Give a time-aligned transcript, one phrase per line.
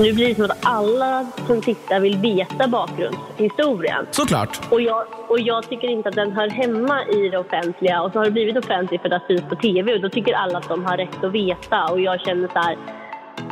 [0.00, 4.06] Nu blir det som att alla som tittar vill veta bakgrundshistorien.
[4.10, 4.60] Såklart.
[4.70, 8.02] Och jag, och jag tycker inte att den hör hemma i det offentliga.
[8.02, 9.94] Och så har det blivit offentligt för att det syns på TV.
[9.94, 11.84] Och då tycker alla att de har rätt att veta.
[11.84, 12.76] Och jag känner så här,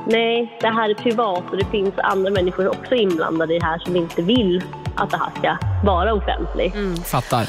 [0.07, 3.79] nej, det här är privat och det finns andra människor också inblandade i det här
[3.79, 4.63] som inte vill
[4.97, 6.75] att det här ska vara offentligt.
[7.07, 7.49] Fattar.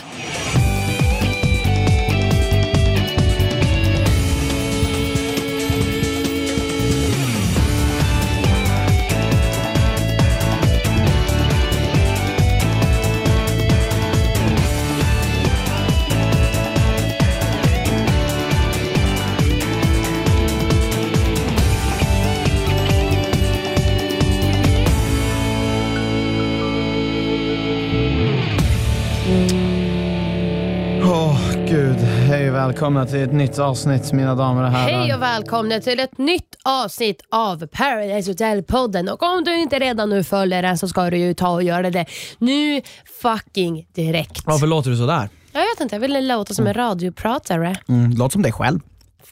[32.69, 34.99] Välkomna till ett nytt avsnitt mina damer och herrar.
[34.99, 39.09] Hej och välkomna till ett nytt avsnitt av Paradise Hotel-podden.
[39.09, 41.89] Och om du inte redan nu följer den så ska du ju ta och göra
[41.89, 42.05] det
[42.37, 42.81] nu
[43.21, 44.41] fucking direkt.
[44.45, 45.29] Varför låter du sådär?
[45.51, 47.75] Jag vet inte, jag vill låta som en radiopratare.
[47.87, 48.79] Mm, låt som dig själv.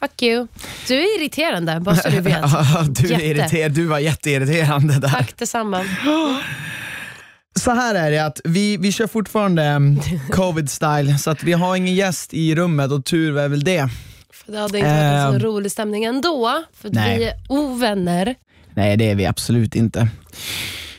[0.00, 0.46] Fuck you.
[0.88, 2.42] Du är irriterande, bara så du vet.
[2.90, 3.24] du, är Jätte.
[3.56, 5.08] irriter- du var jätteirriterande där.
[5.08, 5.84] Tack detsamma.
[7.58, 9.98] Så här är det att vi, vi kör fortfarande mm,
[10.32, 13.88] covid-style, så att vi har ingen gäst i rummet och tur är väl det.
[14.32, 15.40] För det hade inte varit en Ehm.
[15.40, 17.18] så rolig stämning ändå, för Nej.
[17.18, 18.34] vi är ovänner.
[18.74, 20.08] Nej det är vi absolut inte.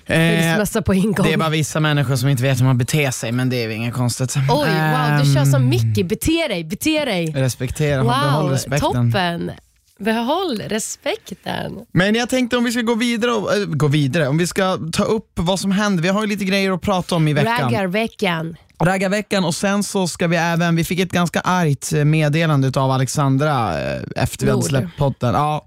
[0.05, 1.25] Eh, Skilsmässa på ingång.
[1.27, 3.69] det är bara vissa människor som inte vet hur man beter sig, men det är
[3.69, 4.35] inget konstigt.
[4.37, 6.03] Oj, wow, du kör Ehm, som Mickey.
[6.03, 7.25] Bete dig, bete dig.
[7.35, 9.11] Respektera, behåll Wow, respekten.
[9.11, 9.52] toppen.
[10.00, 11.86] Behåll respekten.
[11.92, 14.78] Men jag tänkte om vi ska gå vidare, och, äh, gå vidare, om vi ska
[14.92, 16.03] ta upp vad som händer.
[16.03, 17.61] Vi har ju lite grejer att prata om i veckan.
[17.61, 18.55] Raggarveckan.
[18.83, 22.92] Raggarveckan och sen så ska vi även, vi fick ett ganska argt eh, meddelande av
[22.92, 25.33] Alexandra eh, efter vi hade släppt podden.
[25.33, 25.66] Ja,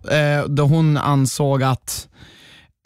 [0.48, 2.08] då hon ansåg att,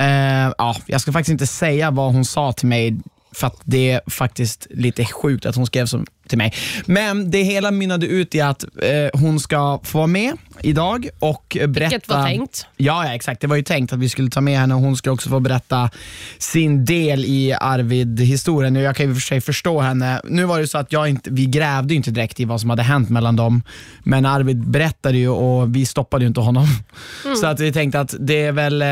[0.03, 2.99] eh, ja, jag ska faktiskt inte säga vad hon sa till mig
[3.37, 6.55] för att det är faktiskt lite sjukt att hon skrev så till mig.
[6.87, 11.57] Men det hela mynnade ut i att eh, hon ska få vara med idag och
[11.69, 11.91] berätta.
[11.91, 12.67] Vilket var tänkt.
[12.77, 13.41] Ja, ja, exakt.
[13.41, 15.41] Det var ju tänkt att vi skulle ta med henne och hon ska också få
[15.41, 15.91] berätta
[16.39, 18.75] sin del i Arvid-historien.
[18.75, 20.21] Jag kan ju för sig förstå henne.
[20.25, 22.71] Nu var det så att jag inte, vi grävde ju inte direkt i vad som
[22.71, 23.63] hade hänt mellan dem.
[24.03, 26.67] Men Arvid berättade ju och vi stoppade ju inte honom.
[27.41, 28.89] Så att vi tänkte att det är väl eh,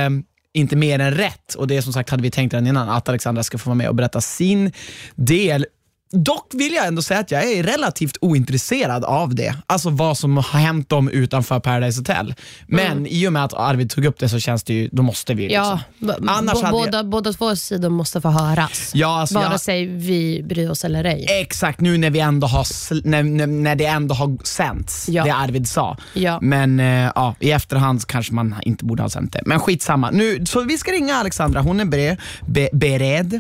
[0.55, 1.55] inte mer än rätt.
[1.55, 3.75] Och det är som sagt hade vi tänkt redan innan, att Alexandra ska få vara
[3.75, 4.73] med och berätta sin
[5.15, 5.67] del
[6.15, 9.55] Dock vill jag ändå säga att jag är relativt ointresserad av det.
[9.67, 12.35] Alltså vad som har hänt dem utanför Paradise Hotel.
[12.67, 15.35] Men i och med att Arvid tog upp det så känns det ju, då måste
[15.35, 15.53] vi.
[15.53, 16.25] Ja, Liksom.
[16.25, 18.91] b- Annars hade båda, båda två sidor måste få höras.
[18.95, 21.27] Ja, alltså Vare jag, sig vi bryr oss eller ej.
[21.41, 22.67] exakt nu när, vi ändå har,
[23.09, 25.25] när, när, det ändå har sänts, Ja.
[25.25, 25.97] det Arvid sa.
[26.15, 26.39] Ja.
[26.43, 29.43] Men eh, ja, i efterhand kanske man inte borde ha sänt det.
[29.47, 30.11] Men skitsamma.
[30.11, 32.17] Nu, så vi ska ringa Alexandra, hon är bre,
[32.47, 33.35] be, beredd.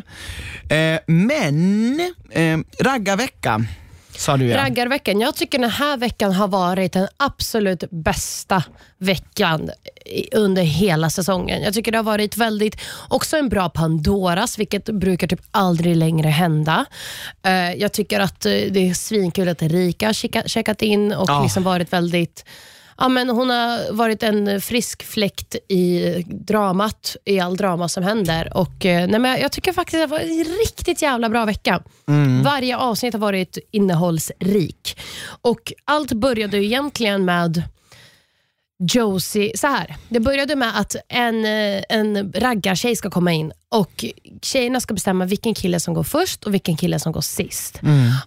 [0.69, 3.61] Eh, men, eh, raggarvecka
[4.17, 4.57] sa du ja.
[4.65, 5.21] Raggarveckan.
[5.21, 8.63] Jag tycker den här veckan har varit den absolut bästa
[8.99, 9.71] veckan
[10.33, 11.63] under hela säsongen.
[11.63, 12.77] Jag tycker det har varit väldigt,
[13.09, 16.85] också en bra Pandoras, vilket brukar typ aldrig längre hända.
[17.43, 20.13] Eh, jag tycker att eh, det är svinkul att Erika
[20.47, 21.43] checkat in och Ja.
[21.43, 22.45] liksom varit väldigt
[22.99, 28.57] Ja, men hon har varit en frisk fläkt i dramat, i all drama som händer.
[28.57, 31.83] Och, eh, nej, men jag- tycker faktiskt att det var en riktigt jävla bra vecka.
[32.45, 34.99] Varje avsnitt har varit innehållsrik.
[35.43, 37.63] Och Allt började ju egentligen med
[38.93, 39.97] Josie, så här.
[40.09, 44.05] Det började med att en, eh, en raggartjej ska komma in och
[44.43, 47.81] tjejerna ska bestämma vilken kille som går först och vilken kille som går sist.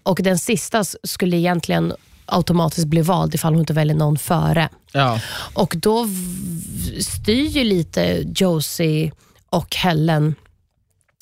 [0.04, 1.94] Och Den sista skulle egentligen
[2.28, 4.70] automatiskt bli vald ifall hon inte väljer någon före.
[4.92, 5.20] Ja.
[5.54, 6.08] Och då
[7.00, 9.12] styr ju lite Josie
[9.50, 10.36] och Helen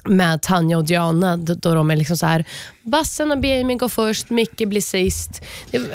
[0.08, 2.46] med Tanja och Diana då de är liksom så här
[2.84, 5.42] Bassen och Benjamin går först, Micke blir sist.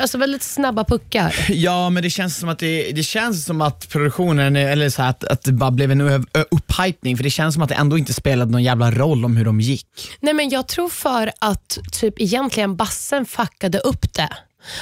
[0.00, 1.34] Alltså väldigt snabba puckar.
[1.48, 5.10] Ja, men det känns som att, det, det känns som att produktionen, eller så här,
[5.10, 8.12] att, att det bara blev en upphypning, för det känns som att det ändå inte
[8.12, 9.86] spelade någon jävla roll om hur de gick.
[10.20, 14.28] Nej men Jag tror för att typ egentligen Bassen fuckade upp det.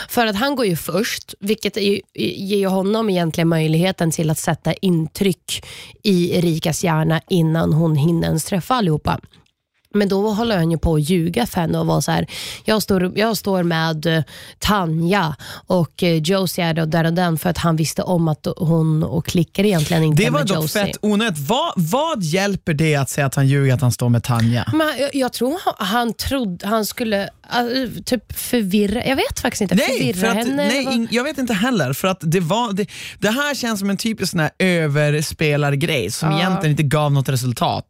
[0.08, 4.72] För att han går ju först, vilket är ger honom egentligen möjligheten till att sätta
[4.72, 5.64] intryck
[6.02, 9.20] i Erikas hjärna innan hon hinner ens träffa allihopa.
[9.94, 12.26] Men då håller han ju på att ljuga för henne och vara så här,
[12.64, 14.22] jag står, jag står med eh,
[14.58, 15.36] Tanja
[15.66, 19.26] och eh, Josie är där och den för att han visste om att hon och
[19.26, 20.84] klickar egentligen inte Det var med dock Josie.
[20.86, 21.38] fett onödigt.
[21.48, 24.64] Vad, vad hjälper det att säga att han ljuger att han står med Tanja?
[24.72, 29.60] Men jag, jag tror han, han trodde han skulle uh, typ förvirra, jag vet faktiskt
[29.62, 30.68] inte, Nej, förvirra för att, henne?
[30.68, 31.92] nej in, jag vet inte heller.
[31.92, 32.86] För att det, var, det,
[33.18, 36.38] det här känns som en typisk sån här överspelargrej som Ja.
[36.38, 37.84] egentligen inte gav något resultat.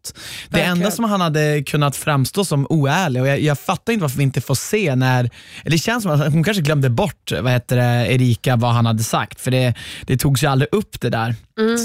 [0.49, 0.73] Det Verkligen.
[0.79, 4.23] enda som han hade kunnat framstå som oärlig och jag, jag fattar inte varför vi
[4.23, 7.76] inte får se när, eller det känns som att hon kanske glömde bort vad heter
[7.76, 11.35] det, Erika vad han hade sagt för det, det togs ju aldrig upp det där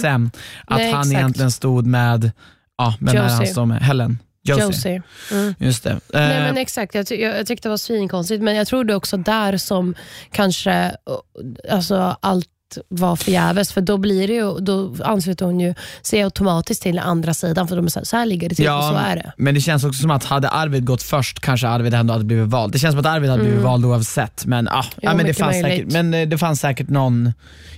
[0.01, 0.31] sen.
[0.67, 1.17] Att Nej, han exakt.
[1.19, 2.31] egentligen stod med,
[2.77, 3.19] ja, det
[3.55, 3.81] han med?
[3.81, 4.19] Helen?
[4.43, 4.65] Josie.
[4.65, 5.01] Josie.
[5.31, 5.55] Mm.
[5.59, 5.99] Just det.
[6.13, 8.93] Nej, Eh, men exakt, jag, ty- jag, tyckte det var svinkonstigt, men jag tror det
[8.93, 9.95] är också där som
[10.31, 12.47] kanske uh, alltså, allt
[12.89, 17.33] var förgäves, för då, blir det ju, då ansluter hon ju sig automatiskt till andra
[17.33, 19.33] sidan, för de är så, här, så här ligger det till och så är det.
[19.37, 22.47] Men det känns också som att hade Arvid gått först kanske Arvid ändå hade blivit
[22.47, 22.73] vald.
[22.73, 24.45] Det känns som att Arvid hade blivit vald oavsett.
[24.45, 25.91] Men, ah, ja, men, det fanns möjligt.
[25.91, 27.33] säkert, men eh, det fanns säkert någon,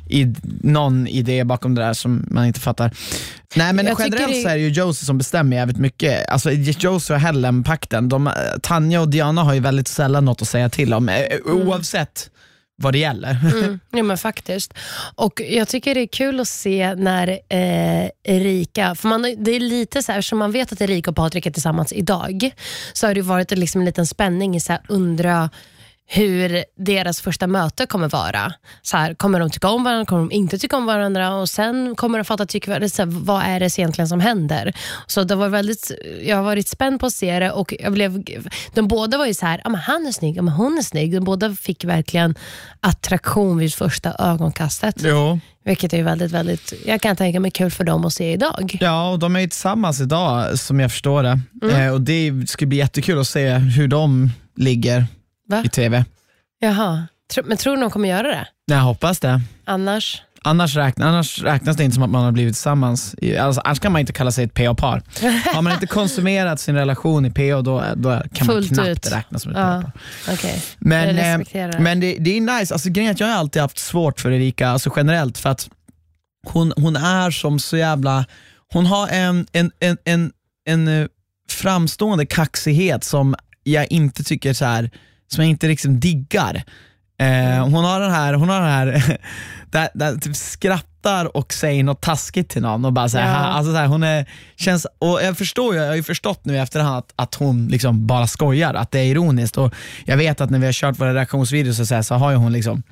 [0.09, 2.91] id, någon idé bakom det där som man inte fattar.
[3.55, 6.29] Nej men Jag generellt det- så är det ju Josie som bestämmer jävligt mycket.
[6.29, 8.11] Alltså Josie och Helen-pakten,
[8.61, 11.15] Tanja och Diana har ju väldigt sällan något att säga till om, eh,
[11.45, 12.29] oavsett
[12.77, 13.37] vad det gäller.
[13.53, 14.73] Mm, ja, men faktiskt.
[15.15, 19.59] Och Jag tycker det är kul att se när eh, Erika, för man, det är
[19.59, 22.51] lite så här, som man vet att Erika och Patrik är tillsammans idag,
[22.93, 25.49] så har det varit en, liksom, en liten spänning i så här, undra
[26.07, 28.53] hur deras första möte kommer vara.
[28.81, 31.95] Så här, kommer de tycka om varandra, kommer de inte tycka om varandra och sen
[31.95, 34.73] kommer de fatta tycka, så här, vad är det egentligen som händer.
[35.07, 35.91] Så det var väldigt,
[36.23, 38.23] jag har varit spänd på att se det och jag blev,
[38.73, 40.81] de båda var ju så här, ja, men han är snygg, ja, men hon är
[40.81, 41.13] snygg.
[41.13, 42.35] De båda fick verkligen
[42.79, 44.95] attraktion vid första ögonkastet.
[44.99, 45.39] Jo.
[45.65, 48.77] Vilket är väldigt, väldigt, jag kan tänka mig kul för dem att se idag.
[48.81, 51.39] Ja, och de är ju tillsammans idag som jag förstår det.
[51.61, 51.81] Mm.
[51.81, 55.05] Eh, och Det ska bli jättekul att se hur de ligger
[55.47, 55.61] Va?
[55.65, 56.05] i TV.
[56.59, 58.47] Jaha, Tro, men tror du de kommer göra det?
[58.65, 59.41] Jag hoppas det.
[59.65, 60.21] Annars?
[60.47, 63.15] Annars, räkna, annars räknas det inte som att man har blivit tillsammans.
[63.39, 65.01] Alltså, annars kan man inte kalla sig ett PO-par.
[65.55, 69.11] Har man inte konsumerat sin relation i PO, då, då kan man Fullt knappt ut.
[69.13, 70.33] räknas som ett Ja, PO-par.
[70.33, 70.63] okej.
[70.79, 72.73] Men, eh, men det, det är nice.
[72.73, 75.69] Alltså, grejen är att jag har alltid haft svårt för Erika, alltså generellt, för att
[76.47, 78.25] hon, hon är som så jävla...
[78.73, 80.31] Hon har en, en, en, en,
[80.67, 81.07] en eh,
[81.49, 84.89] framstående kaxighet som jag inte tycker så här,
[85.27, 86.63] som jag inte liksom diggar.
[87.19, 89.17] Eh, hon har den här, hon har den här
[89.75, 93.35] där, där typ skrattar och säger något taskigt till någon och bara så här, Ja.
[93.35, 94.25] alltså så här, hon är,
[94.55, 98.07] känns, och jag förstår jag har ju förstått nu i efterhand att, att hon liksom
[98.07, 99.73] bara skojar, att det är ironiskt och
[100.05, 102.53] jag vet att när vi har kört våra reaktionsvideos så, här, så har ju hon
[102.53, 102.83] liksom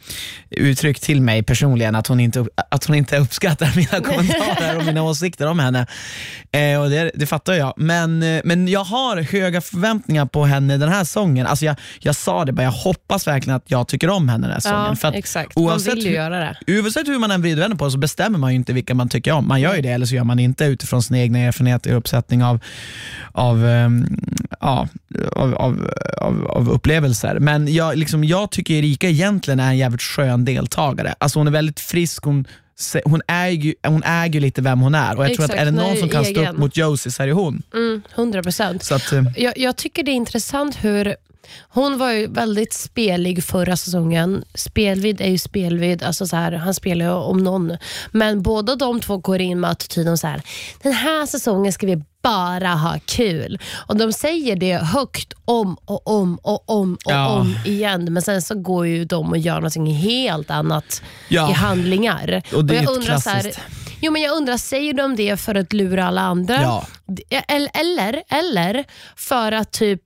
[0.50, 5.04] uttryckt till mig personligen att hon inte, att hon inte uppskattar mina kommentarer och mina
[5.04, 5.88] åsikter om henne.
[6.52, 7.74] Eh, och det, det fattar jag.
[7.78, 11.48] Men, eh, men jag har höga förväntningar på henne den här sången.
[11.48, 14.54] Alltså jag, jag sa det bara, jag hoppas verkligen att jag tycker om henne den
[14.54, 14.86] här sången.
[14.90, 15.56] Ja, För att exakt.
[15.56, 16.58] Man oavsett vill ju göra det.
[16.80, 19.32] Oavsett hur man än vrider vänder på så bestämmer man ju inte vilka man tycker
[19.32, 19.48] om.
[19.48, 22.44] Man gör ju det eller så gör man inte utifrån sina egna erfarenheter och uppsättning
[22.44, 22.60] av,
[23.32, 24.08] av, ehm,
[24.60, 24.88] ja,
[25.32, 27.40] av, av, av, av upplevelser.
[27.40, 31.16] Men jag, liksom, jag tycker Erika egentligen är en jävligt skön deltagare.
[31.18, 32.48] Alltså hon är väldigt frisk, hon,
[33.06, 35.72] hon, äger, hon äger lite vem hon är och jag tror att Exakt, är det
[35.72, 36.54] någon som kan stå egen.
[36.54, 37.64] upp mot Josie så är det hon.
[37.74, 38.84] Mm, 100 procent.
[38.84, 41.16] Så att, eh, Jag, jag tycker det är intressant hur
[41.70, 44.44] hon var ju väldigt spelig förra säsongen.
[44.56, 47.78] Spelvid är ju spelvid, alltså så här, han spelar ju om någon.
[48.12, 50.42] Men båda de två går in med attityden så här,
[50.82, 53.60] den här säsongen ska vi bara ha kul.
[53.88, 57.28] Och De säger det högt om och om och om och Ja.
[57.30, 58.14] om igen.
[58.14, 61.50] Men sen så går ju de och gör någonting helt annat Ja.
[61.50, 62.44] i handlingar.
[62.56, 63.52] Och det är jag ett undrar så här.
[64.02, 66.62] Jo, men jag undrar, säger de det för att lura alla andra?
[66.62, 66.86] Ja.
[67.48, 68.84] Eller, eller
[69.16, 70.02] för att typ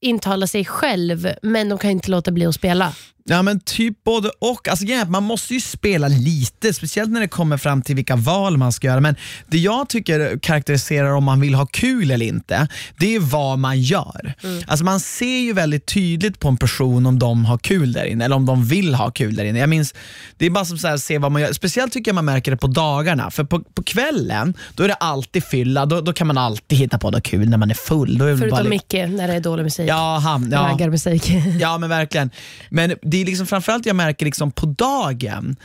[0.00, 2.92] intala sig själv, men de kan inte låta bli att spela.
[3.30, 4.68] Ja men typ både och.
[4.68, 8.56] Alltså, att man måste ju spela lite, speciellt när det kommer fram till vilka val
[8.56, 9.00] man ska göra.
[9.00, 12.68] Men det jag tycker karaktäriserar om man vill ha kul eller inte,
[12.98, 14.34] det är vad man gör.
[14.66, 18.24] Alltså man ser ju väldigt tydligt på en person om de har kul där inne,
[18.24, 19.58] eller om de vill ha kul där inne.
[19.58, 19.94] Jag minns,
[20.36, 21.52] det är bara som så här, se vad man gör.
[21.52, 24.94] Speciellt tycker jag man märker det på dagarna, för på, på kvällen då är det
[24.94, 28.18] alltid fylla, då, då kan man alltid hitta på något kul när man är full.
[28.18, 29.88] Då är bara Förutom lite- Micke när det är dålig musik.
[29.88, 30.58] Ja, han, ja.
[30.58, 31.32] Raggarmusik.
[31.60, 32.30] Ja men verkligen.
[32.70, 35.56] Men det är liksom framförallt jag märker liksom på dagen,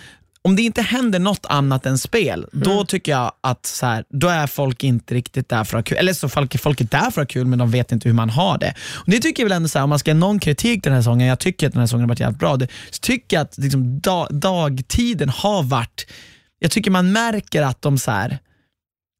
[0.45, 4.27] om det inte händer något annat än spel, då tycker jag att så här, då
[4.27, 5.97] är folk inte riktigt där för att ha kul.
[5.97, 8.15] Eller så folk, folk är där för att ha kul men de vet inte hur
[8.15, 8.75] man har det.
[8.93, 10.89] Och det tycker jag väl ändå, så här, om man ska ha någon kritik till
[10.89, 12.99] den här sången, jag tycker att den här sången har varit jävligt bra, det, så
[13.01, 16.11] tycker jag att liksom, da, dagtiden har varit,
[16.59, 18.39] jag tycker man märker att de så här,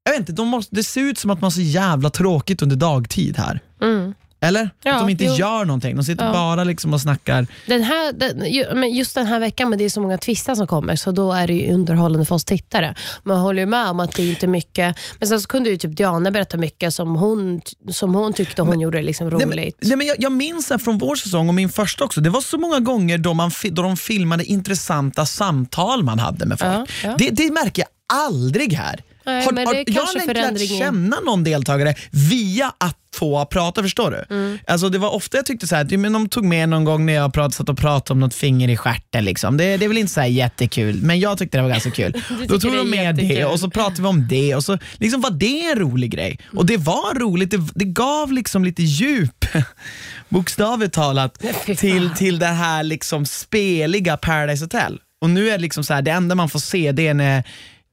[0.03, 2.61] jag vet inte, de måste, det ser ut som att man har så jävla tråkigt
[2.61, 3.59] under dagtid här.
[3.81, 4.13] Mm.
[4.45, 4.69] Eller?
[4.83, 5.33] Ja, att de inte jo.
[5.33, 5.95] gör någonting.
[5.95, 6.31] De sitter Ja.
[6.31, 7.47] bara liksom och snackar.
[7.67, 10.67] Den här, den, men just den här veckan, men det är så många twistar som
[10.67, 12.95] kommer, så då är det underhållande för oss tittare.
[13.23, 15.77] Man håller ju med om att det är inte mycket, men sen så kunde ju
[15.77, 17.61] typ Diana berätta mycket som hon,
[17.91, 19.77] som hon tyckte hon gjorde liksom Nej, men, roligt.
[19.81, 22.57] nej, men jag, jag minns från vår säsong och min första också, det var så
[22.57, 26.89] många gånger då, man, då de filmade intressanta samtal man hade med folk.
[27.03, 27.15] Ja.
[27.17, 27.89] Det, det märker jag
[28.23, 28.99] aldrig här.
[29.25, 34.12] Nej, men det är jag har i- känna någon deltagare via att få prata, förstår
[34.12, 34.36] du?
[34.36, 34.58] Mm.
[34.67, 37.13] Alltså, det var ofta jag tyckte så här, men de tog med någon gång när
[37.13, 39.25] jag pratade, satt och pratade om något finger i stjärten.
[39.25, 39.58] Liksom.
[39.58, 42.12] Det, det är väl inte så jättekul, men jag tyckte det var ganska kul.
[42.48, 43.46] Då tog det de med det jättekul.
[43.51, 46.39] och så pratade vi om det och så liksom var det en rolig grej.
[46.53, 49.46] Och det var roligt, det, det gav liksom lite djup,
[50.29, 51.41] bokstavligt talat,
[51.77, 55.00] till, till det här liksom speliga Paradise Hotel.
[55.22, 57.44] Och nu är det liksom så här, det enda man får se det är när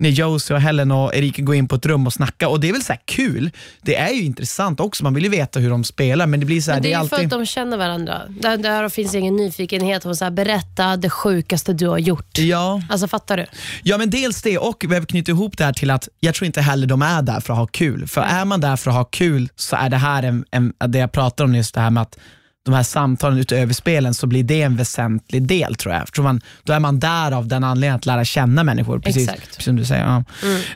[0.03, 2.69] när Josie och Helen och Erika går in på ett rum och snackar och det
[2.69, 3.51] är väl så här kul.
[3.83, 6.61] Det är ju intressant också, man vill ju veta hur de spelar men det blir
[6.61, 7.33] så här, Men det det är är ju för alltid...
[7.33, 8.23] att de känner varandra.
[8.29, 10.05] Där, där finns ingen nyfikenhet.
[10.07, 12.39] Och så här, berätta det sjukaste du har gjort.
[12.39, 12.83] Ja.
[12.89, 13.47] Alltså fattar du?
[13.83, 16.47] Ja men dels det och vi har knutit ihop det här till att jag tror
[16.47, 18.07] inte heller de är där för att ha kul.
[18.07, 20.99] För är man där för att ha kul så är det här en, en, det
[20.99, 22.19] jag pratar om nyss, det här med att
[22.65, 26.09] de här samtalen utöver spelen så blir det en väsentlig del tror jag.
[26.15, 28.99] För man, då är man där av den anledningen att lära känna människor.
[28.99, 29.49] Precis, Exakt.
[29.49, 30.05] precis som du säger.
[30.05, 30.25] Ja.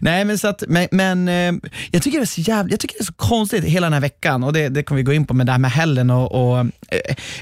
[0.00, 2.94] Nej, men så att, men, men eh, jag, tycker det är så jävla, jag tycker
[2.98, 5.26] det är så konstigt hela den här veckan och det, det kommer vi gå in
[5.26, 6.66] på med det här med Helen och, och eh,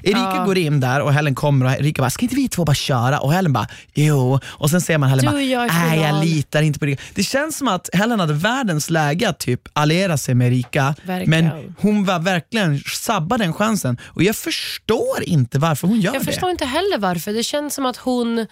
[0.03, 0.45] Erika Ja.
[0.47, 3.19] går in där och Helen kommer och Erika bara, ska inte vi två bara köra?
[3.19, 4.41] Och Helen bara, jo.
[4.45, 7.03] Och sen ser man Helen bara, nej jag final." litar inte på Erika.
[7.15, 11.45] Det känns som att Helen hade världens läge att typ alliera sig med Erika, Verkligen.
[11.45, 16.23] men hon var verkligen sabba den chansen och jag förstår inte varför hon gör Jag
[16.23, 16.27] det.
[16.27, 17.33] förstår inte heller varför.
[17.33, 18.47] Det känns som att hon,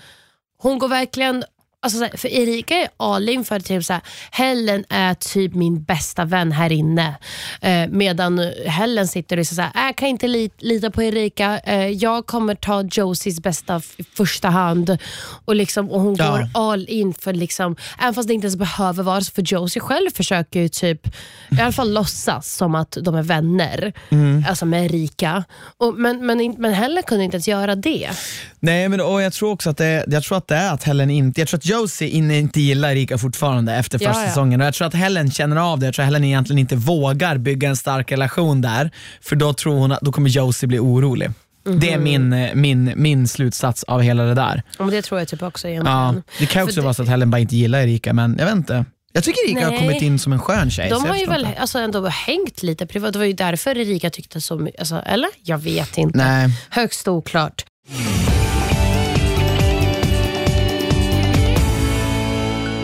[0.59, 1.45] hon går verkligen
[1.85, 5.55] Alltså så här, för Erika är all in för typ så här, Helen är typ
[5.55, 7.15] min bästa vän här inne.
[7.61, 11.59] Eh, medan Helen sitter och säger så här, jag kan inte li- lita på Erika.
[11.59, 14.99] Eh, jag kommer ta Josies bästa i första hand.
[15.45, 16.31] Och, liksom, och Hon Ja.
[16.31, 19.33] går all in för, liksom, även fast det inte ens behöver vara så.
[19.33, 21.07] För Josie själv försöker ju typ,
[21.59, 23.93] i alla fall låtsas som att de är vänner.
[24.11, 24.45] Mm.
[24.49, 25.45] Alltså med Erika.
[25.79, 28.11] Och, men, men, men Helen kunde inte ens göra det.
[28.61, 31.11] Nej, men och jag tror också att det, jag tror att det är att Helen
[31.11, 34.29] inte, jag tror att Josie inne inte gillar Erika fortfarande efter Ja, första ja.
[34.29, 35.87] säsongen och jag tror att Helen känner av det.
[35.87, 39.75] Jag tror att Helen egentligen inte vågar bygga en stark relation där, för då tror
[39.79, 41.31] hon att då kommer Josie bli orolig.
[41.81, 42.05] Det är Mhm.
[42.05, 44.63] min, eh, min, min slutsats av hela det där.
[44.79, 46.23] Ja, men det tror jag typ också Ja, egentligen.
[46.39, 48.55] det kan också För vara så att Helen bara inte gillar Erika, men jag vet
[48.55, 48.85] inte.
[49.13, 49.81] Jag tycker Erika har Nej.
[49.81, 50.91] kommit in som en skön tjej.
[50.91, 53.13] De har ju väl alltså, ändå hängt lite privat.
[53.13, 54.81] Det var ju därför Erika tyckte så mycket.
[54.81, 55.29] Alltså, eller?
[55.43, 56.19] Jag vet inte.
[56.19, 56.49] Nej.
[56.71, 57.65] Högst oklart.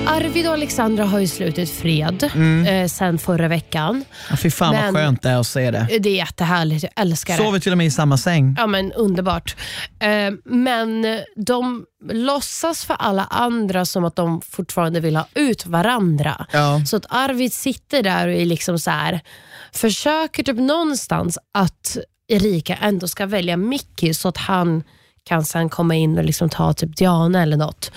[0.09, 2.23] Arvid och Alexandra har ju slutit fred
[2.67, 4.05] eh, sen förra veckan.
[4.31, 5.99] Ja, fy fan Men- vad skönt det är att se det.
[6.01, 7.45] Det är jättehärligt, jag älskar det.
[7.45, 8.55] Sover till och med i samma säng.
[8.59, 9.57] Ja men underbart.
[10.01, 10.09] Eh,
[10.45, 16.47] men de låtsas för alla andra som att de fortfarande vill ha ut varandra.
[16.53, 16.83] Ja.
[16.87, 19.21] Så att Arvid sitter där och är liksom så här,
[19.73, 21.97] försöker typ någonstans att
[22.29, 24.83] Erika ändå ska välja Mickey så att han
[25.29, 27.93] kan sen komma in och liksom ta typ Diana eller något.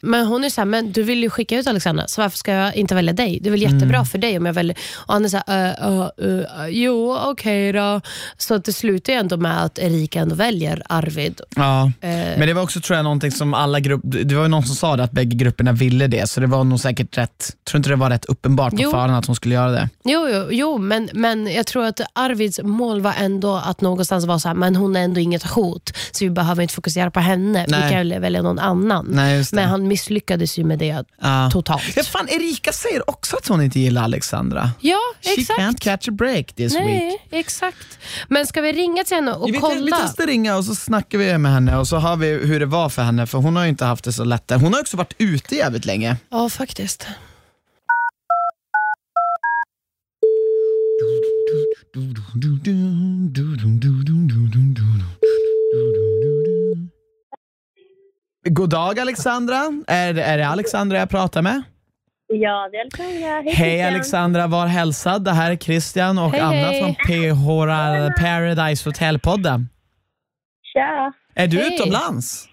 [0.00, 2.52] Men hon är så här, men du vill ju skicka ut Alexandra, så varför ska
[2.52, 3.38] jag inte välja dig?
[3.42, 4.76] Det är väl jättebra för dig om jag väljer...
[4.94, 8.00] Och han är så här, uh, uh, uh, jo okej då.
[8.36, 11.40] Så att det slutar ju ändå med att Erika ändå väljer Arvid.
[11.56, 11.92] Ja.
[12.00, 12.10] Eh.
[12.10, 14.76] Men det var också tror jag någonting som alla grupper, det var ju någon som
[14.76, 17.90] sa det att bägge grupperna ville det, så det var nog säkert rätt, tror inte
[17.90, 18.90] det var rätt uppenbart på Jo.
[18.90, 19.88] förhand att hon skulle göra det.
[20.04, 24.38] Jo, jo, jo men, men jag tror att Arvids mål var ändå att någonstans vara
[24.38, 27.64] så här, men hon är ändå inget hot, så vi behöver inte fokusera på henne.
[27.68, 27.82] Nej.
[27.84, 29.06] Vi kan välja någon annan.
[29.10, 29.44] Nej.
[29.52, 31.50] Men han misslyckades ju med det Ja.
[31.52, 31.82] totalt.
[31.96, 34.70] Ja, fan, Erika säger också att hon inte gillar Alexandra.
[34.80, 35.60] Ja, She exakt.
[35.60, 36.84] can't catch a break this week.
[36.84, 37.98] Nej, exakt.
[38.28, 39.96] Men ska vi ringa till henne och Vi, vi kolla?
[40.02, 42.88] testar ringa och så snackar vi med henne och så har vi hur det var
[42.88, 44.50] för henne, för hon har ju inte haft det så lätt.
[44.50, 46.16] Hon har också varit ute jävligt länge.
[46.30, 47.06] Ja, faktiskt.
[58.50, 61.62] God dag Alexandra, är, är det Alexandra jag pratar med?
[62.26, 63.28] Ja, det är Alexandra.
[63.28, 63.94] Hej, Hej Christian.
[63.94, 65.24] Alexandra, var hälsad.
[65.24, 66.80] Det här är Christian och Hej, Anna hej.
[66.80, 67.46] från PH
[68.22, 69.68] Paradise Hotel-podden.
[70.72, 71.12] Tja.
[71.34, 71.74] Är du Hej.
[71.74, 72.48] utomlands?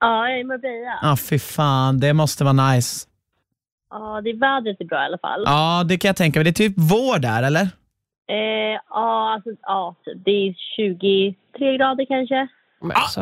[0.00, 0.98] Ja, jag är i Marbella.
[1.02, 2.00] Ja, fy fan.
[2.00, 3.06] Det måste vara nice.
[3.90, 5.42] Ja, det är vädret är bra i alla fall.
[5.46, 6.44] Ja, det kan jag tänka mig.
[6.44, 7.62] Det är typ vår där, eller?
[8.30, 10.24] Eh, ja, alltså, ja, typ.
[10.24, 12.48] det är 23 grader kanske.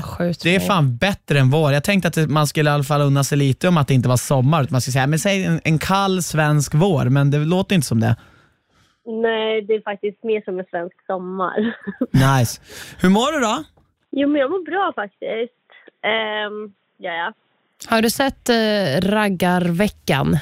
[0.02, 0.42] Sjukt.
[0.42, 1.72] Det är fan bättre än vår.
[1.72, 4.08] Jag tänkte att man skulle i alla fall unna sig lite om att det inte
[4.08, 4.62] var sommar.
[4.62, 7.86] Utan Man skulle säga, men säg en, en kall svensk vår, men det låter inte
[7.86, 8.16] som det.
[9.06, 11.74] Nej, det är faktiskt mer som en svensk sommar.
[12.38, 12.60] Nice.
[13.00, 13.64] Hur mår du då?
[14.10, 15.52] jo, men jag mår bra faktiskt.
[16.48, 17.32] Um, ja, ja.
[17.88, 20.38] Har du sett eh, Raggarveckan?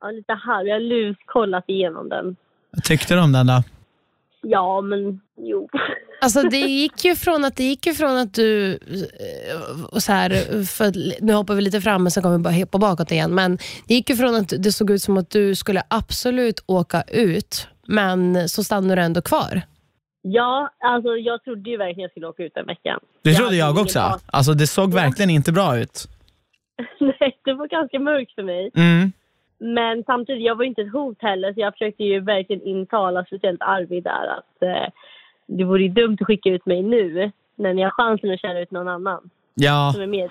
[0.00, 0.66] ja, lite halv.
[0.68, 2.36] Jag har luskollat igenom den.
[2.70, 3.62] Vad tyckte du om den då?
[4.42, 5.68] Ja, men jo.
[6.20, 10.12] Alltså det gick ju från att, det gick ju från att du, eh, och så
[10.12, 10.30] här,
[10.64, 13.58] för nu hoppar vi lite fram men sen kommer vi bara hoppa bakåt igen, men
[13.88, 17.68] det gick ju från att det såg ut som att du skulle absolut åka ut,
[17.86, 19.62] men så stannade du ändå kvar.
[20.22, 23.00] Ja, alltså jag trodde ju verkligen jag skulle åka ut den veckan.
[23.22, 24.18] Det Jag trodde jag ingen också.
[24.26, 26.08] Alltså det såg verkligen inte bra ut.
[27.00, 28.70] Nej, det var ganska mörkt för mig.
[28.74, 29.12] Mm.
[29.60, 33.62] Men samtidigt, jag var inte ett hot heller så jag försökte ju verkligen intala speciellt
[33.62, 34.92] Arvid där att eh,
[35.46, 38.60] det vore ju dumt att skicka ut mig nu när ni har chansen att köra
[38.60, 40.30] ut någon annan Ja, som är mer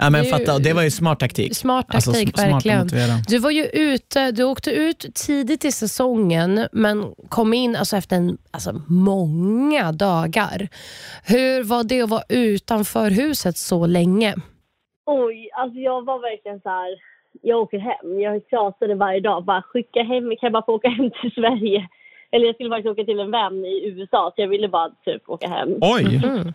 [0.00, 1.56] ja men jag Det var ju smart taktik.
[1.56, 2.88] Smart Alltså, taktik, att verkligen.
[3.28, 8.16] Du var ju ute, du åkte ut tidigt i säsongen, men kom in alltså efter
[8.16, 10.68] en, alltså många dagar.
[11.26, 14.34] Hur var det att vara utanför huset så länge?
[15.06, 17.09] Oj, alltså jag var verkligen så här.
[17.42, 18.20] Jag åker hem.
[18.20, 19.44] Jag tjatade varje dag.
[19.44, 20.24] Bara skicka hem.
[20.30, 21.88] Kan jag bara få åka hem till Sverige?
[22.30, 25.28] Eller jag skulle faktiskt åka till en vän i USA så jag ville bara typ
[25.28, 25.68] åka hem.
[25.80, 26.52] Oj, Mm.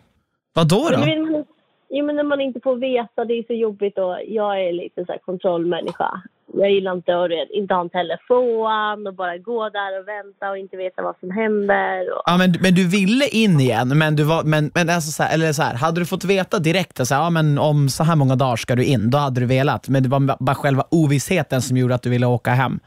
[0.54, 0.90] vad då?
[1.06, 1.44] Men då?
[1.90, 5.06] jo, men när man inte får veta, det är så jobbigt och jag är lite
[5.06, 6.22] så här kontrollmänniska.
[6.54, 10.58] Jag gillar inte att inte ha en telefon och bara gå där och vänta och
[10.58, 12.14] inte veta vad som händer.
[12.14, 15.24] Och, Ja, men, men du ville in igen, men, du var, men, men alltså så
[15.24, 18.16] här, eller så här, hade du fått veta direkt att ja, men om så här
[18.16, 19.90] många dagar ska du in, då hade du velat.
[19.90, 22.80] Men det var bara själva ovissheten som gjorde att du ville åka hem.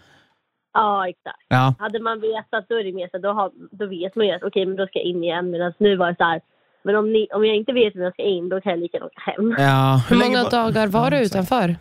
[0.74, 1.46] ja, exakt.
[1.48, 1.74] Ja.
[1.78, 4.42] Hade man vetat då är det mer så då, har, då vet man ju att
[4.42, 5.50] okej, men då ska jag in igen.
[5.50, 6.40] Medan nu var det så här,
[6.82, 8.96] men om, ni, om jag inte vet när jag ska in, då kan jag lika
[8.96, 9.54] gärna åka hem.
[9.58, 10.02] Ja.
[10.08, 11.76] Hur länge många dagar var du utanför?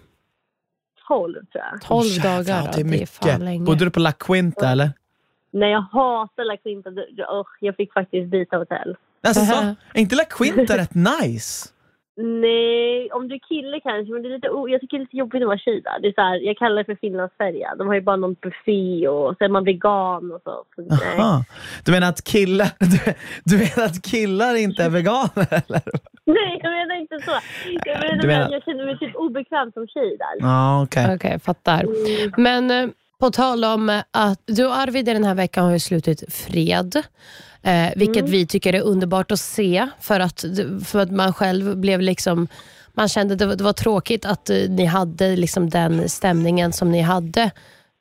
[1.08, 1.82] 12 tror jag.
[1.82, 2.72] 12 Jävlar, dagar.
[2.72, 3.10] Det är ja, mycket.
[3.10, 3.66] fan länge.
[3.66, 4.92] Bodde du på La Quinta eller?
[5.52, 6.90] Nej, jag hatar La Quinta.
[7.60, 8.98] Jag fick faktiskt byta hotell.
[9.24, 9.54] Alltså, så,
[9.94, 11.70] är inte La Quinta rätt nice?
[12.18, 15.06] Nej, om du är kille kanske, men det är lite, o- jag tycker det är
[15.06, 16.00] lite jobbigt att vara tjej där.
[16.02, 17.76] Det är så här, jag kallar det för Finlandsfärja.
[17.78, 20.64] De har ju bara någon buffé och så är man vegan och så.
[20.76, 21.18] så nej.
[21.20, 21.44] Aha.
[21.86, 23.14] Du menar att killar, du,
[23.46, 25.82] du menar att killar inte är veganer eller?
[26.26, 27.32] nej, jag menar inte så.
[27.86, 30.36] Jag menar, Du menar- att jag känner mig typ obekväm som tjej där.
[30.48, 31.16] Ja, okej.
[31.16, 31.86] Okej, fattar.
[32.42, 35.72] Men eh, på tal om eh, att du och Arvid i den här veckan har
[35.72, 37.02] ju slutit fred.
[37.68, 40.46] Eh, vilket vi tycker är underbart att se för att,
[40.86, 42.48] för att man själv blev liksom
[42.94, 46.74] man kände att det var, det var tråkigt att eh, ni hade liksom den stämningen
[46.74, 47.51] som ni hade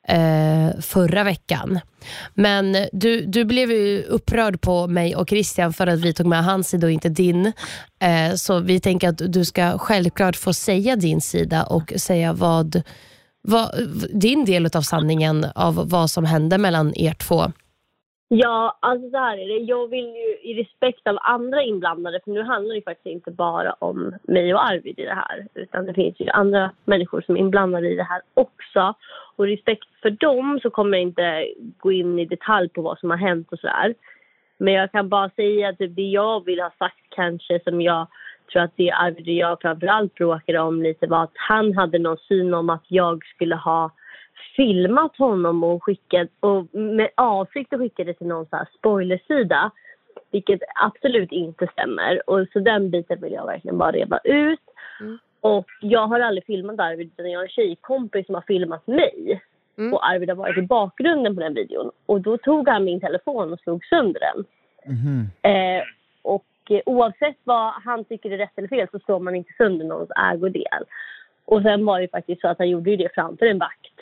[0.07, 1.79] eh, förra veckan.
[2.33, 6.43] Men du, du blev ju upprörd på mig och Christian för att vi tog med
[6.43, 7.53] hans sida och inte din.
[7.99, 12.81] Eh, så vi tänker att du ska självklart få säga din sida och säga vad,
[13.41, 13.71] vad
[14.13, 17.51] din del av sanningen av vad som hände mellan er två.
[18.29, 19.63] Ja, alltså så här är det.
[19.65, 23.73] Jag vill ju i respekt av andra inblandade, för nu handlar det faktiskt inte bara
[23.79, 27.39] om mig och Arvid i det här, utan det finns ju andra människor som är
[27.39, 28.93] inblandade i det här också.
[29.35, 33.09] Och respekt för dem så kommer jag inte gå in i detalj på vad som
[33.09, 33.93] har hänt och sådär.
[34.57, 38.07] Men jag kan bara säga att det jag vill ha sagt kanske som jag
[38.51, 42.17] tror att det Arvid och jag framförallt bråkade om lite var att han hade någon
[42.17, 43.91] syn om att jag skulle ha
[44.55, 49.71] filmat honom och skickat och med avsikt att skicka det till någon så här spoilersida.
[50.31, 52.29] Vilket absolut inte stämmer.
[52.29, 54.59] Och så den biten vill jag verkligen bara reda ut.
[54.99, 55.17] Mm.
[55.41, 59.41] Och jag har aldrig filmat Arvid utan jag har en tjejkompis som har filmat mig.
[59.77, 59.93] Mm.
[59.93, 61.91] Och Arvid har varit i bakgrunden på den videon.
[62.05, 64.45] Och då tog han min telefon och slog sönder den.
[64.85, 65.29] Mhm.
[65.41, 65.83] Eh,
[66.21, 69.85] och eh, oavsett vad han tycker är rätt eller fel så slår man inte sönder
[69.85, 70.83] någons ägodel.
[71.45, 73.93] Och sen var det faktiskt så att han gjorde ju det framför en vakt.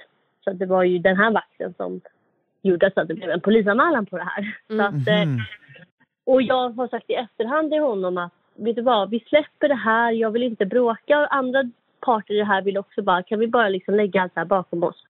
[0.45, 2.01] Så det var ju den här vakten som
[2.62, 4.58] gjorde så att det blev en polisanmälan på det här.
[4.67, 5.39] Så att, eh, Mhm.
[6.25, 9.75] och jag har sagt i efterhand till honom att vet du vad, vi släpper det
[9.75, 11.19] här, jag vill inte bråka.
[11.19, 11.63] Och andra
[11.99, 14.45] parter i det här vill också bara, kan vi bara liksom lägga allt det här
[14.45, 15.03] bakom oss?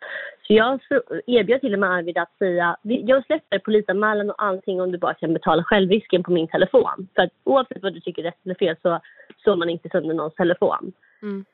[0.47, 0.79] Så jag
[1.27, 5.13] erbjöd till och med Arvid att säga, jag släpper polisanmälan och allting om du bara
[5.13, 7.07] kan betala självrisken på min telefon.
[7.15, 8.99] För att oavsett vad du tycker rätt eller fel så
[9.43, 10.91] slår man inte sönder någons telefon.
[11.21, 11.45] Mm.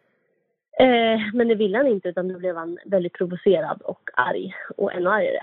[0.86, 4.94] Eh, men det ville han inte utan då blev han väldigt provocerad och arg och
[4.94, 5.40] ännu argare.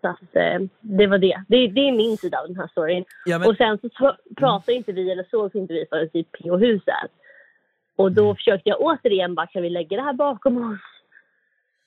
[0.00, 1.42] Så att, eh, det var det.
[1.48, 1.66] det.
[1.68, 3.04] Det är min sida av den här storyn.
[3.24, 6.24] Ja, men, Och sen så pr- pratade inte vi eller sågs inte vi förrän i
[6.24, 7.10] PH-huset.
[7.96, 10.80] Och då försökte jag återigen bara, kan vi lägga det här bakom oss?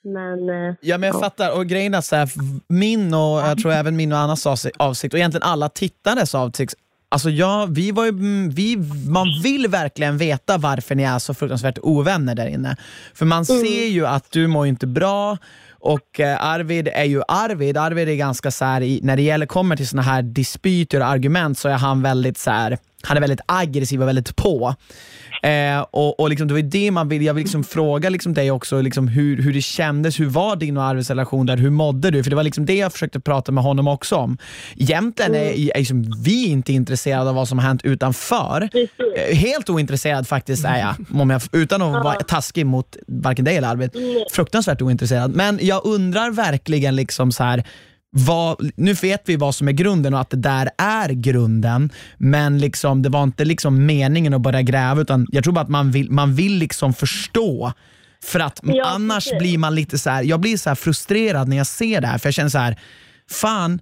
[0.02, 1.20] Men eh, ja, men jag Ja.
[1.20, 1.58] fattar.
[1.58, 2.28] Och grejen är så här,
[2.68, 6.74] min och jag tror även min och Annas avsi- avsikt och egentligen alla tittares avsikt
[7.14, 8.76] Alltså ja, vi var ju, mm, vi,
[9.08, 12.76] man vill verkligen veta varför ni är så fruktansvärt ovänner där inne.
[13.14, 15.38] För man ser ju att du mår inte bra
[15.80, 17.76] Och eh, Arvid är ju Arvid.
[17.76, 21.58] Arvid är ganska så här, när det gäller, kommer till såna här dispyter och argument
[21.58, 24.74] så är han väldigt så här, han är väldigt aggressiv och väldigt på.
[25.42, 28.50] Eh, och, och liksom, det var det man vill, jag vill liksom fråga liksom dig
[28.50, 32.10] också liksom hur, hur det kändes, hur var din och Arvids relation där, hur mådde
[32.10, 32.22] du?
[32.22, 34.38] För det var liksom det jag försökte prata med honom också om.
[34.76, 38.68] Egentligen är, är liksom, vi inte intresserade av vad som har hänt utanför.
[39.16, 43.68] Eh, helt ointresserad faktiskt är jag, jag utan att vara taskig mot varken dig eller
[43.68, 43.90] Arvid.
[44.32, 45.34] Fruktansvärt ointresserad.
[45.34, 47.64] Men jag undrar verkligen liksom så här
[48.16, 52.58] vad, nu vet vi vad som är grunden och att det där är grunden, men
[52.58, 55.90] liksom, det var inte liksom meningen att börja gräva, utan jag tror bara att man
[55.90, 57.72] vill, man vill liksom förstå.
[58.24, 59.38] För att Ja, annars precis.
[59.38, 62.18] blir man lite så här, jag blir så här frustrerad när jag ser det här,
[62.18, 62.78] för jag känner så här,
[63.30, 63.80] fan,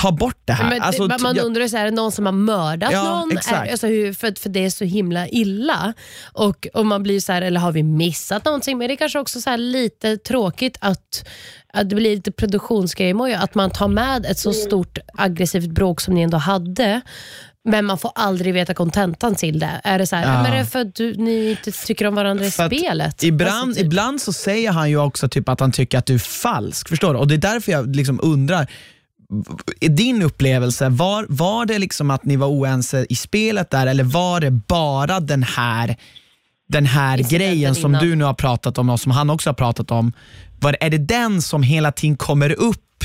[0.00, 0.70] ta bort det här.
[0.70, 3.38] Men Alltså, man jag- undrar, så här, är det någon som har mördat Ja, någon?
[3.38, 5.92] Är, alltså, hur, för, för det är så himla illa.
[6.32, 8.78] Och, och man blir så här, eller har vi missat någonting?
[8.78, 11.28] Men det är kanske också så här lite tråkigt att
[11.84, 16.22] det blir lite produktionsgrej att man tar med ett så stort aggressivt bråk som ni
[16.22, 17.00] ändå hade.
[17.64, 19.80] Men man får aldrig veta kontentan till det.
[19.84, 20.42] Är det så här, Ja.
[20.42, 23.22] men är det för att du, ni inte tycker om varandra i För spelet?
[23.22, 23.86] Ibland, Alltså, typ.
[23.86, 26.88] ibland så säger han ju också typ att han tycker att du är falsk.
[26.88, 27.18] Förstår du?
[27.20, 28.66] Och Det är därför jag liksom undrar,
[29.80, 34.04] i din upplevelse, var, var det liksom att ni var oense i spelet där eller
[34.04, 35.96] var det bara den här,
[36.68, 38.04] den här grejen som innan.
[38.04, 40.12] du nu har pratat om och som han också har pratat om?
[40.62, 43.00] Var, är det den som hela tiden kommer upp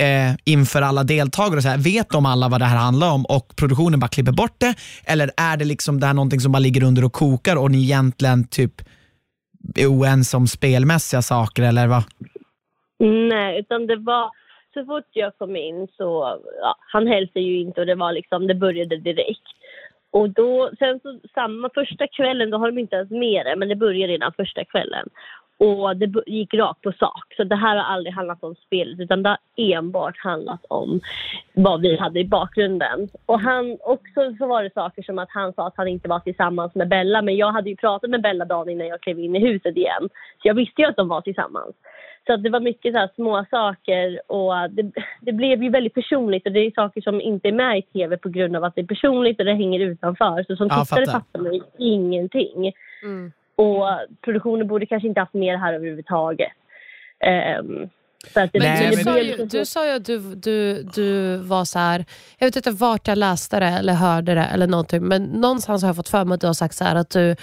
[0.00, 1.56] eh, inför alla deltagare?
[1.56, 4.32] och Så här, vet de alla vad det här handlar om och produktionen bara klipper
[4.32, 4.74] bort det?
[5.06, 7.82] Eller är det liksom det här någonting som bara ligger under och kokar och ni
[7.82, 8.74] egentligen typ
[9.76, 12.02] är oense om spelmässiga saker eller vad?
[13.28, 14.30] Nej, utan det var
[14.74, 18.46] så fort jag kom in så, ja, han hälsade ju inte och det var liksom,
[18.46, 19.48] det började direkt.
[20.10, 23.68] Och då, sen så samma första kvällen, då har de inte ens med det, men
[23.68, 25.08] det börjar redan första kvällen.
[25.58, 27.34] Och det gick rakt på sak.
[27.36, 31.00] Så det här har aldrig handlat om spelet, utan det har enbart handlat om
[31.54, 33.08] vad vi hade i bakgrunden.
[33.26, 36.20] Och han, också så var det saker som att han sa att han inte var
[36.20, 39.36] tillsammans med Bella, men jag hade ju pratat med Bella dagen innan jag klev in
[39.36, 40.08] i huset igen.
[40.42, 41.74] Så jag visste ju att de var tillsammans.
[42.26, 45.94] Så att det var mycket så här små saker och det, det blev ju väldigt
[45.94, 48.74] personligt och det är saker som inte är med i tv på grund av att
[48.74, 50.44] det är personligt och det hänger utanför.
[50.46, 51.20] Så som Ja, tittare fattar.
[51.20, 52.72] fattar man ju ingenting.
[53.02, 53.32] Mm.
[53.58, 53.86] Och
[54.24, 56.52] produktionen borde kanske inte haft med det här överhuvudtaget.
[57.60, 57.88] Um,
[58.34, 61.64] Men Nej, du, men sa ju, liksom du sa ju att du, du, du var
[61.64, 62.04] så här,
[62.38, 65.88] jag vet inte vart jag läste det eller hörde det eller någonting, men någonstans har
[65.88, 67.36] jag fått för mig att du har sagt så här att du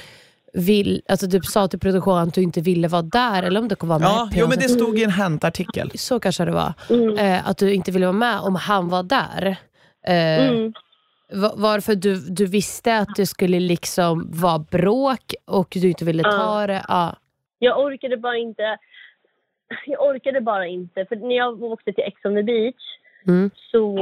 [0.53, 3.75] vill, alltså du sa till produktionen att du inte ville vara där eller om du
[3.75, 5.91] kommer vara med Ja, på jo, men det stod i en Hänt-artikel.
[5.95, 6.73] Så kanske det var.
[6.89, 7.17] Mm.
[7.17, 9.55] Eh, att du inte ville vara med om han var där.
[10.07, 10.73] Eh, Mm.
[11.33, 16.23] Va- Varför du, du visste att det skulle liksom vara bråk och du inte ville
[16.23, 16.85] ta det.
[16.87, 17.15] Ja.
[17.59, 18.77] Jag orkade bara inte.
[19.85, 21.05] Jag orkade bara inte.
[21.05, 22.75] För när jag åkte till Ex on the beach
[23.27, 23.49] Mm.
[23.71, 23.99] så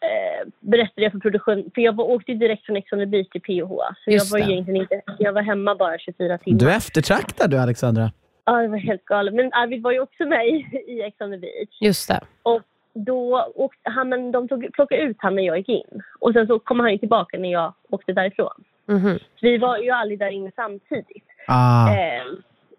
[0.00, 3.28] eh, berättade jag för produktion, för jag var, åkte direkt från Ex on the beach
[3.28, 3.68] till PH.
[4.04, 4.52] Så Just jag var det.
[4.52, 6.58] egentligen inte, jag var hemma bara 24 timmar.
[6.58, 8.10] Du är eftertraktad du Alexandra.
[8.44, 9.34] Ja, det var helt galet.
[9.34, 11.68] Men Arvid var ju också med i, i Ex on the beach.
[11.80, 12.20] Just det.
[12.42, 12.62] Och
[13.04, 16.02] då åkte han, men de tog, plockade ut han när jag gick in.
[16.18, 18.64] Och sen så kom han tillbaka när jag åkte därifrån.
[18.86, 19.18] Mhm.
[19.18, 21.24] Så vi var ju aldrig där inne samtidigt.
[21.46, 21.90] Ah.
[21.90, 22.24] Eh,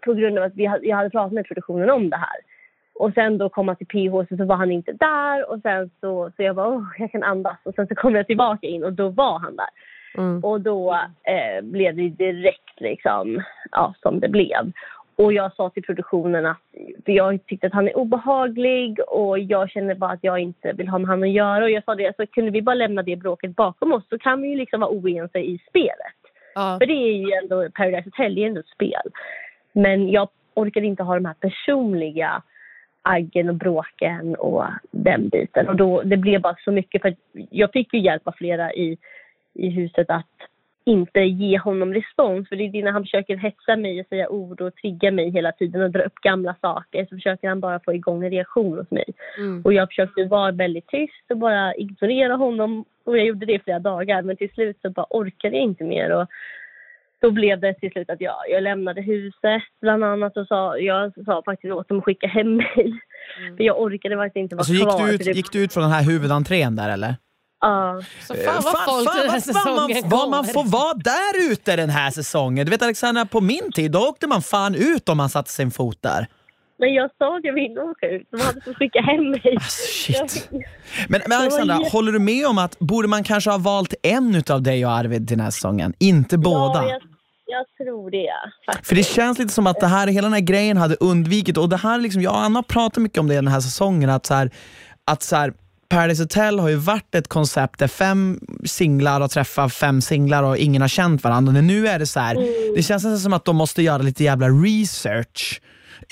[0.01, 2.37] på grund av att vi hade, jag hade pratat med produktionen om det här.
[2.95, 6.31] Och sen då komma till PH så, så var han inte där och sen så,
[6.35, 7.57] så jag bara åh, jag kan andas.
[7.63, 9.69] Och sen så kom jag tillbaka in och då var han där.
[10.17, 10.43] Mm.
[10.43, 14.71] Och då eh, blev det direkt liksom, ja, som det blev.
[15.19, 16.57] Och jag sa till produktionen att
[17.05, 20.87] för jag tyckte att han är obehaglig och jag känner bara att jag inte vill
[20.87, 21.63] ha med honom att göra.
[21.63, 24.41] Och jag sa det, så kunde vi bara lämna det bråket bakom oss så kan
[24.41, 26.19] vi ju liksom vara oense i spelet.
[26.55, 26.77] Ja.
[26.81, 29.11] För det är ju ändå, Paradise Hotel är ju ändå ett spel.
[29.73, 32.41] Men jag orkade inte ha de här personliga
[33.01, 35.67] aggen och bråken och den biten.
[35.67, 37.15] Och då, det blev bara så mycket för
[37.49, 38.97] jag fick ju hjälp av flera i,
[39.53, 40.48] i huset att
[40.91, 42.49] inte ge honom respons.
[42.49, 45.51] För det är när han försöker hetsa mig och säga ord och trigga mig hela
[45.51, 48.91] tiden och dra upp gamla saker så försöker han bara få igång en reaktion hos
[48.91, 49.05] mig.
[49.37, 49.61] Mm.
[49.65, 52.85] Och jag försökte vara väldigt tyst och bara ignorera honom.
[53.05, 54.21] Och jag gjorde det i flera dagar.
[54.21, 56.11] Men till slut så bara orkade jag inte mer.
[56.11, 56.27] Och
[57.21, 60.37] då blev det till slut att jag, jag lämnade huset bland annat.
[60.37, 62.99] Och sa, jag sa faktiskt åt dem att skicka hem mig.
[63.57, 64.99] För jag orkade verkligen inte vara Alltså, gick, kvar.
[64.99, 67.15] du för ut, det- gick du ut från den här huvudentrén där eller?
[67.61, 68.01] Ja.
[68.27, 71.75] Så fan vad folk den här fan säsongen man, vad man får vara där ute
[71.75, 72.65] den här säsongen.
[72.65, 75.71] Du vet Alexandra, på min tid då åkte man fan ut om man satte sin
[75.71, 76.27] fot där.
[76.79, 78.27] Men jag sa att jag ville åka ut.
[78.31, 79.53] De hade fått skicka hem mig.
[79.55, 80.49] Alltså, shit.
[81.07, 84.61] Men, men Alexandra, håller du med om att borde man kanske ha valt en utav
[84.61, 85.93] dig och Arvid den här säsongen?
[85.99, 86.83] Inte båda?
[86.83, 87.01] Ja, jag,
[87.45, 88.29] jag tror det.
[88.65, 88.87] Faktiskt.
[88.87, 91.69] För det känns lite som att det här, hela den här grejen hade undvikit och
[91.69, 94.25] det här liksom, jag och Anna har pratat mycket om det den här säsongen, att
[94.25, 94.51] så här,
[95.05, 95.53] att så här,
[95.89, 100.57] Paradise Hotel har ju varit ett koncept där fem singlar har träffat fem singlar och
[100.57, 101.53] ingen har känt varandra.
[101.53, 102.35] Men nu är det så här,
[102.75, 105.61] det känns nästan som att de måste göra lite jävla research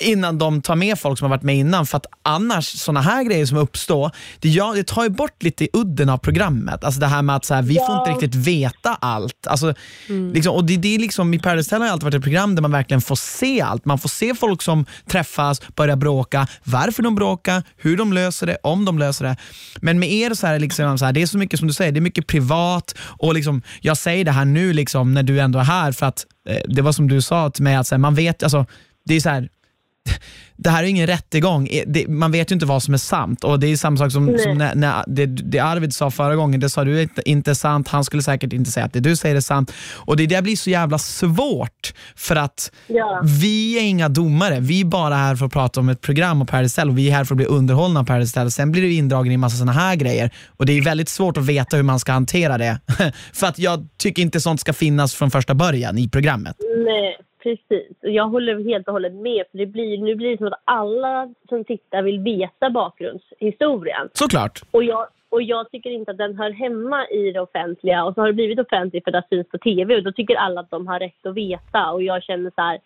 [0.01, 1.85] innan de tar med folk som har varit med innan.
[1.85, 5.67] För att annars, såna här grejer som uppstår, det, ja, det tar ju bort lite
[5.73, 6.83] udden av programmet.
[6.83, 9.47] Alltså det här med att så här, vi får inte riktigt veta allt.
[9.47, 9.73] Alltså,
[10.33, 12.61] liksom, och det, det är liksom, I Paradise Hotel har alltid varit ett program där
[12.61, 13.85] man verkligen får se allt.
[13.85, 18.57] Man får se folk som träffas, börjar bråka, varför de bråkar, hur de löser det,
[18.63, 19.35] om de löser det.
[19.81, 21.73] Men med er så är det, liksom, så här, det är så mycket som du
[21.73, 25.39] säger, det är mycket privat och liksom, jag säger det här nu liksom, när du
[25.39, 27.97] ändå är här för att eh, det var som du sa till mig, att här,
[27.97, 28.65] man vet, alltså,
[29.05, 29.49] det är så här,
[30.55, 31.67] det här är ingen rättegång.
[31.67, 33.43] Eh, Det, man vet ju inte vad som är sant.
[33.43, 36.59] Och Det är samma sak som, som när, när det, det Arvid sa förra gången.
[36.59, 37.87] Det sa du inte, inte är sant.
[37.87, 39.71] Han skulle säkert inte säga att det du säger är sant.
[39.95, 43.21] Och Det där blir så jävla svårt för att Ja.
[43.41, 44.59] vi är inga domare.
[44.59, 47.09] Vi är bara här för att prata om ett program och Paradise Hotel och vi
[47.09, 48.51] är här för att bli underhållna av Paradise Hotel.
[48.51, 51.37] Sen blir du indragen i en massa såna här grejer och det är väldigt svårt
[51.37, 52.79] att veta hur man ska hantera det.
[53.33, 56.55] för att jag tycker inte sånt ska finnas från första början i programmet.
[56.85, 57.91] Nej, precis.
[58.03, 59.45] Och Jag håller helt och hållet med.
[59.51, 64.09] För det blir, nu blir det som att alla som tittar vill veta bakgrundshistorien.
[64.13, 64.61] Såklart.
[64.71, 68.05] Och jag, och jag tycker inte att den hör hemma i det offentliga.
[68.05, 69.95] Och så har det blivit offentligt för att det syns på tv.
[69.95, 71.91] Och då tycker alla att de har rätt att veta.
[71.91, 72.79] Och jag känner så här.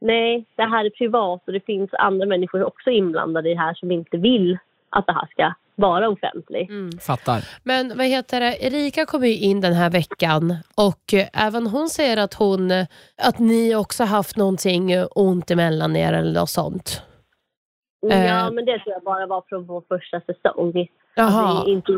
[0.00, 3.74] Nej, det här är privat och det finns andra människor också inblandade i det här
[3.74, 4.58] som inte vill
[4.90, 7.02] att det här ska vara offentligt.
[7.02, 7.44] Fattar.
[7.62, 11.88] Men vad heter det, Erika kommer ju in den här veckan och eh, även hon
[11.88, 12.86] säger att, hon, eh,
[13.22, 17.02] att ni också haft någonting eh, ont emellan er eller något sånt.
[18.10, 18.26] Eh.
[18.26, 20.86] Ja, men det tror jag bara var från vår första säsong.
[21.16, 21.64] Jaha.
[21.66, 21.92] Inte,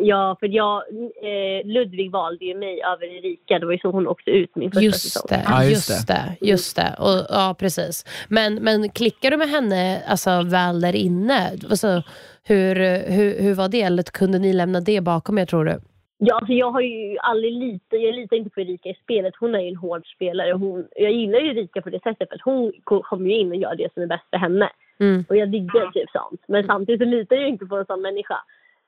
[0.00, 0.82] ja, för jag,
[1.22, 3.58] eh, Ludvig valde ju mig över Erika.
[3.58, 5.26] Det var ju så hon åkte ut min första Just säsong.
[5.28, 6.36] det, Ja, just just det.
[6.40, 6.94] Just det.
[6.98, 8.04] Och, ja, precis.
[8.28, 11.50] Men, men klickar du med henne alltså, väl där inne?
[11.70, 12.02] Alltså,
[12.44, 12.74] hur,
[13.10, 13.82] hur, hur var det?
[13.82, 15.78] Eller kunde ni lämna det bakom er tror du?
[16.18, 19.34] Ja, alltså jag har ju aldrig litat, jag litar inte på Erika i spelet.
[19.40, 20.52] Hon är ju en hård spelare.
[20.52, 23.48] Hon, jag gillar ju Erika på det sättet för att hon ko- kommer ju in
[23.50, 24.70] och gör det som är bäst för henne.
[25.00, 25.24] Mm.
[25.28, 26.40] Och jag diggar typ sånt.
[26.48, 28.36] Men samtidigt så litar jag inte på en sån människa.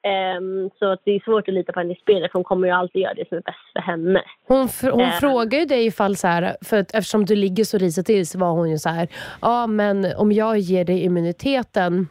[0.03, 2.69] Ehm, så att det är svårt att lita på henne i spelet för hon kommer
[2.69, 4.23] ju alltid göra det som är bäst för henne.
[4.49, 5.11] Hon, fr- hon Eh.
[5.11, 8.39] frågar ju dig ifall, så här, för att eftersom du ligger så risigt till så
[8.39, 9.09] var hon ju så här,
[9.43, 12.09] ja men om jag ger dig immuniteten,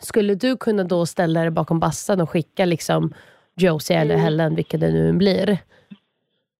[0.00, 3.14] skulle du kunna då ställa dig bakom bassan och skicka liksom
[3.56, 5.58] Josie eller Helen, vilket det nu blir?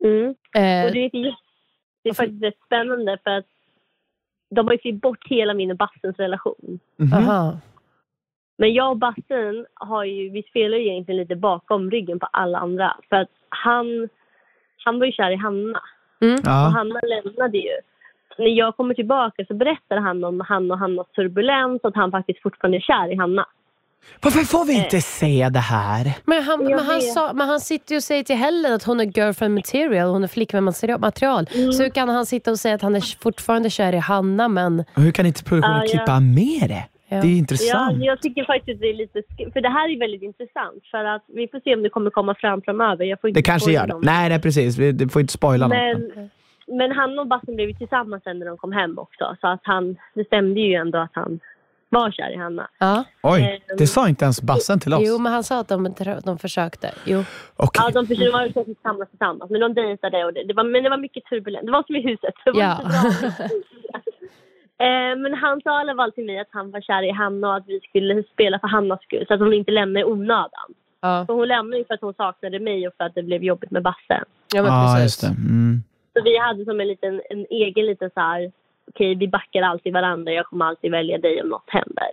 [0.04, 0.24] Mm.
[0.54, 1.36] Eh, Och det är,
[2.02, 3.46] det är faktiskt rätt spännande för att
[4.50, 6.78] de har ju klippt bort hela min och Bassens relation.
[7.14, 7.58] Aha.
[8.56, 12.58] Men jag och Bassen har ju, vi spelar ju egentligen lite bakom ryggen på alla
[12.58, 12.96] andra.
[13.08, 14.08] För att han,
[14.84, 15.78] han var ju kär i Hanna.
[16.20, 16.50] Och Ja.
[16.50, 17.76] Hanna lämnade ju.
[18.38, 22.10] När jag kommer tillbaka så berättar han om han och Hannas turbulens och att han
[22.10, 23.46] faktiskt fortfarande är kär i Hanna.
[24.22, 26.12] Varför får vi inte se det här?
[26.24, 29.00] Men han, men, han sa, men han sitter ju och säger till Helen att hon
[29.00, 30.64] är girlfriend material, hon är flickvän
[30.98, 31.46] material.
[31.54, 31.72] Mm.
[31.72, 34.84] Så hur kan han sitta och säga att han är fortfarande kär i Hanna men...
[34.94, 35.90] Och Hur kan inte produktionen Ja, ja.
[35.90, 36.84] klippa med det?
[37.08, 37.16] Ja.
[37.20, 38.04] Det är Ja, intressant.
[38.04, 39.22] jag tycker faktiskt det är lite...
[39.52, 40.82] För det här är väldigt intressant.
[40.90, 43.04] För att vi får se om det kommer komma fram framöver.
[43.04, 43.98] Jag får inte Det kanske gör det.
[44.02, 44.78] Nej, nej precis.
[44.78, 45.76] Vi det får inte spoila något.
[45.76, 46.30] Men,
[46.66, 49.36] men han och Bassen blev ju tillsammans sen när de kom hem också.
[49.40, 51.40] Så att han, det stämde ju ändå att han
[51.88, 52.68] var kär i Hanna.
[52.78, 53.04] Ja.
[53.22, 55.00] Oj, Ehm, det sa inte ens Bassen till oss.
[55.04, 56.90] Jo, men han sa att de, de försökte.
[57.04, 57.24] Jo.
[57.56, 57.82] Okej.
[57.84, 59.50] Ja, de försökte vara tillsammans tillsammans.
[59.50, 61.66] Men de dejtade och det, det var, men det var mycket turbulent.
[61.66, 62.34] Det var som i huset.
[62.44, 62.78] Det var Ja.
[62.82, 63.48] inte bra.
[64.78, 67.48] Eh, men han sa i alla fall till mig att han var kär i Hanna
[67.48, 69.24] och att vi skulle spela för Hannas skull.
[69.28, 70.68] Så att hon inte lämnade i onödan.
[71.00, 73.42] Ja, För hon lämnade ju för att hon saknade mig och för att det blev
[73.42, 74.24] jobbigt med Bassen.
[74.54, 75.02] ja men Ja, precis.
[75.02, 75.26] just det.
[75.26, 75.82] Mm.
[76.14, 78.52] Så vi hade som en liten, en egen liten så här,
[78.88, 82.10] okej vi backar alltid varandra, jag kommer alltid välja dig om något händer.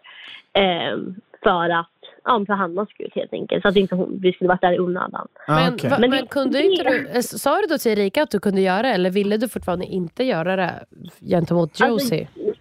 [0.54, 1.88] Ehm, för att,
[2.24, 3.62] ja för Hannas skull helt enkelt.
[3.62, 5.28] Så att inte hon, vi skulle varit där i onödan.
[5.48, 8.40] Men, va, Men men kunde inte du, eh, sa du då till Erika att du
[8.40, 10.86] kunde göra det eller ville du fortfarande inte göra det
[11.22, 12.28] gentemot Josie?
[12.36, 12.54] Alltså,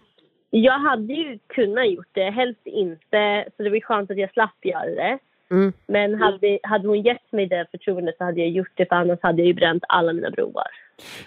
[0.50, 3.44] jag hade ju kunnat gjort det, helst inte.
[3.56, 5.18] Så det var skönt att jag slapp göra det.
[5.50, 5.72] Mm.
[5.86, 9.18] Men hade, hade hon gett mig det förtroendet så hade jag gjort det för annars
[9.22, 10.66] hade jag ju bränt alla mina broar.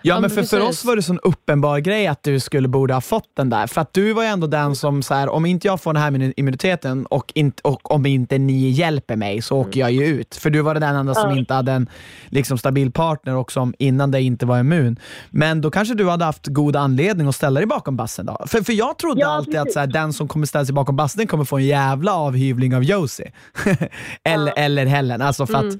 [0.01, 2.93] Ja, Ja, men för, för oss var det sån uppenbar grej att du skulle borde
[2.93, 3.67] ha fått den där.
[3.67, 6.01] För att du var ju ändå den som, så här, om inte jag får den
[6.03, 10.05] här immun- immuniteten och, inte, och om inte ni hjälper mig så åker jag ju
[10.05, 10.35] ut.
[10.35, 11.37] För du var den enda som Ja.
[11.37, 11.89] inte hade en
[12.29, 14.99] liksom, stabil partner och som innan det inte var immun.
[15.29, 18.45] Men då kanske du hade haft god anledning att ställa dig bakom bassen då?
[18.47, 20.95] För, för jag trodde Ja, alltid att så här, den som kommer ställa sig bakom
[20.95, 23.31] bassen kommer få en jävla avhyvling av Josie.
[24.23, 25.21] eller, eller Helen.
[25.21, 25.75] Alltså för att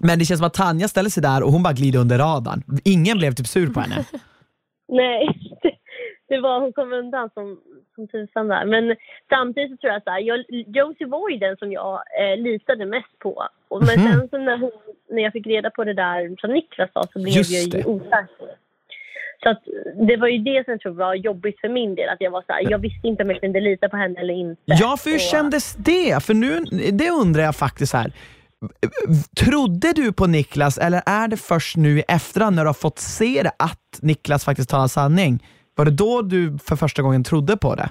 [0.00, 2.62] Men det känns som att Tanja ställer sig där och hon bara glider under radarn.
[2.84, 4.04] Ingen blev typ sur på henne.
[4.88, 5.28] Nej,
[6.28, 7.58] det, var, hon kom undan som,
[7.94, 8.64] som tusan där.
[8.64, 8.96] Men
[9.28, 10.38] samtidigt så tror jag så här, jag,
[10.76, 13.42] Josie var ju den som jag eh, litade mest på.
[13.68, 14.12] Och, men Mhm.
[14.12, 14.70] sen så när, hon,
[15.10, 17.84] när jag fick reda på det där som Niklas sa så blev Just jag ju
[17.90, 18.28] osäker.
[19.42, 19.62] Så att,
[20.08, 22.08] det var ju det som jag tror var jobbigt för min del.
[22.08, 24.34] Att jag var så här, jag visste inte om jag kunde lita på henne eller
[24.34, 24.62] inte.
[24.64, 26.22] Ja, för hur Och- kändes det?
[26.24, 26.60] För nu,
[26.92, 28.12] det undrar jag faktiskt här.
[29.44, 32.98] Trodde du på Niklas eller är det först nu i efterhand när du har fått
[32.98, 35.46] se det att Niklas faktiskt talar sanning?
[35.74, 37.90] Var det då du för första gången trodde på det?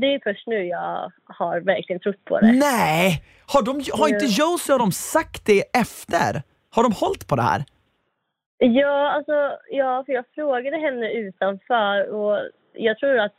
[0.00, 2.52] Det är först nu jag har verkligen trott på det.
[2.52, 3.22] Nej!
[3.46, 6.42] Har, de, har inte Josie och de sagt det efter?
[6.70, 7.64] Har de hållit på det här?
[8.58, 9.32] Ja, alltså,
[9.70, 12.38] ja, för jag frågade henne utanför och
[12.72, 13.34] jag tror att...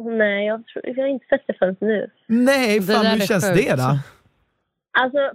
[0.00, 2.10] Nej, jag, tror, jag har inte sett det förrän nu.
[2.26, 3.68] Nej, fan hur känns sjukt.
[3.68, 3.98] det då?
[5.00, 5.30] Alltså,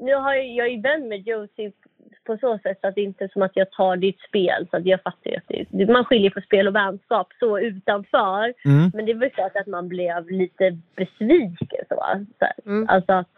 [0.00, 1.72] nu har jag, jag är vän med Josie
[2.26, 4.66] på så sätt att det inte är som att jag tar ditt spel.
[4.70, 8.54] Så att jag fattar att det, man skiljer på spel och vänskap så utanför.
[8.64, 8.90] Mm.
[8.94, 11.84] Men det är väl klart att man blev lite besviken.
[11.88, 12.68] Så, så.
[12.70, 12.88] Mm.
[12.88, 13.28] Alltså, att-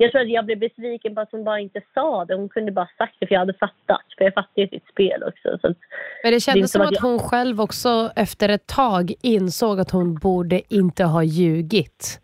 [0.00, 2.34] jag tror att jag blev besviken på att hon bara inte sa det.
[2.34, 4.02] Hon kunde bara sagt det för jag hade fattat.
[4.18, 5.58] För jag fattar ju ditt spel också.
[5.60, 5.74] Så Men
[6.22, 9.90] det Det kändes inte som att jag- hon själv också efter ett tag insåg att
[9.90, 12.20] hon borde inte ha ljugit.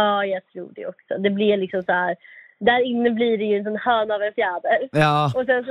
[0.00, 1.12] Ja, jag tror det också.
[1.18, 2.16] Det blir liksom så här...
[2.60, 4.80] Där inne blir det ju en sån höna av en fjäder.
[4.92, 5.32] Ja.
[5.36, 5.70] Och sen så,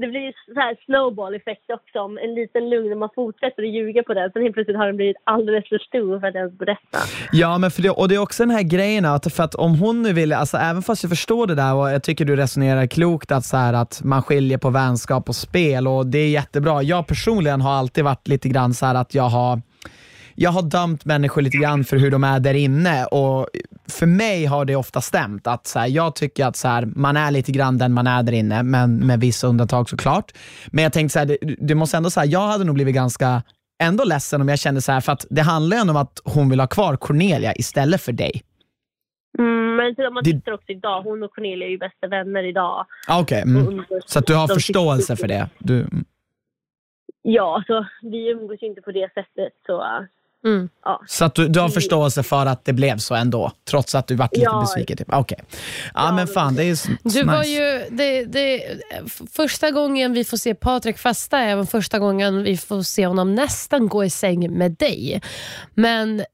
[0.00, 1.98] det blir så här snowball-effekt också.
[1.98, 4.30] Om en liten lugn när man fortsätter att ljuga på den.
[4.30, 6.98] Sen helt plötsligt har den blivit alldeles för stor för att ens berätta.
[7.32, 9.78] Ja, men för det, och det är också den här grejen att, för att om
[9.78, 12.86] hon nu vill, alltså även fast jag förstår det där och jag tycker du resonerar
[12.86, 16.82] klokt att, så här, att man skiljer på vänskap och spel och det är jättebra.
[16.82, 19.60] Jag personligen har alltid varit lite grann så här att jag har
[20.36, 23.48] jag har dömt människor lite grann för hur de är där inne och
[23.88, 25.46] för mig har det ofta stämt.
[25.46, 28.22] att så här, Jag tycker att så här, man är lite grann den man är
[28.22, 30.32] där inne, men med vissa undantag såklart.
[30.66, 33.42] Men jag tänkte så här, det, det måste ändå säga, jag hade nog blivit ganska
[33.82, 36.48] ändå ledsen om jag kände så här, för att det handlar ju om att hon
[36.48, 38.42] vill ha kvar Cornelia istället för dig.
[39.38, 42.06] Mm, men så om man Det- tittar också idag, hon och Cornelia är ju bästa
[42.08, 42.86] vänner idag.
[43.08, 43.84] Ah, Okej, Och mm.
[44.06, 45.48] så att du har förståelse för det?
[45.58, 45.86] Du,
[47.28, 49.52] Ja, så vi umgås ju inte på det sättet.
[49.66, 49.84] Så,
[50.46, 50.68] Mm.
[50.84, 51.00] ja.
[51.08, 54.14] så att du, du har förståelse för att det blev så ändå, trots att du
[54.14, 54.60] varit lite Ja.
[54.60, 54.96] besviken?
[54.96, 55.08] Typ.
[55.12, 55.38] Okej.
[55.48, 55.56] Ja,
[55.94, 57.24] Ja, men fan, det är ju s- Du nice.
[57.24, 58.62] var ju, det, det,
[59.32, 63.34] första gången vi får se Patrik festa är även första gången vi får se honom
[63.34, 65.22] nästan gå i säng med dig.
[65.74, 66.24] Men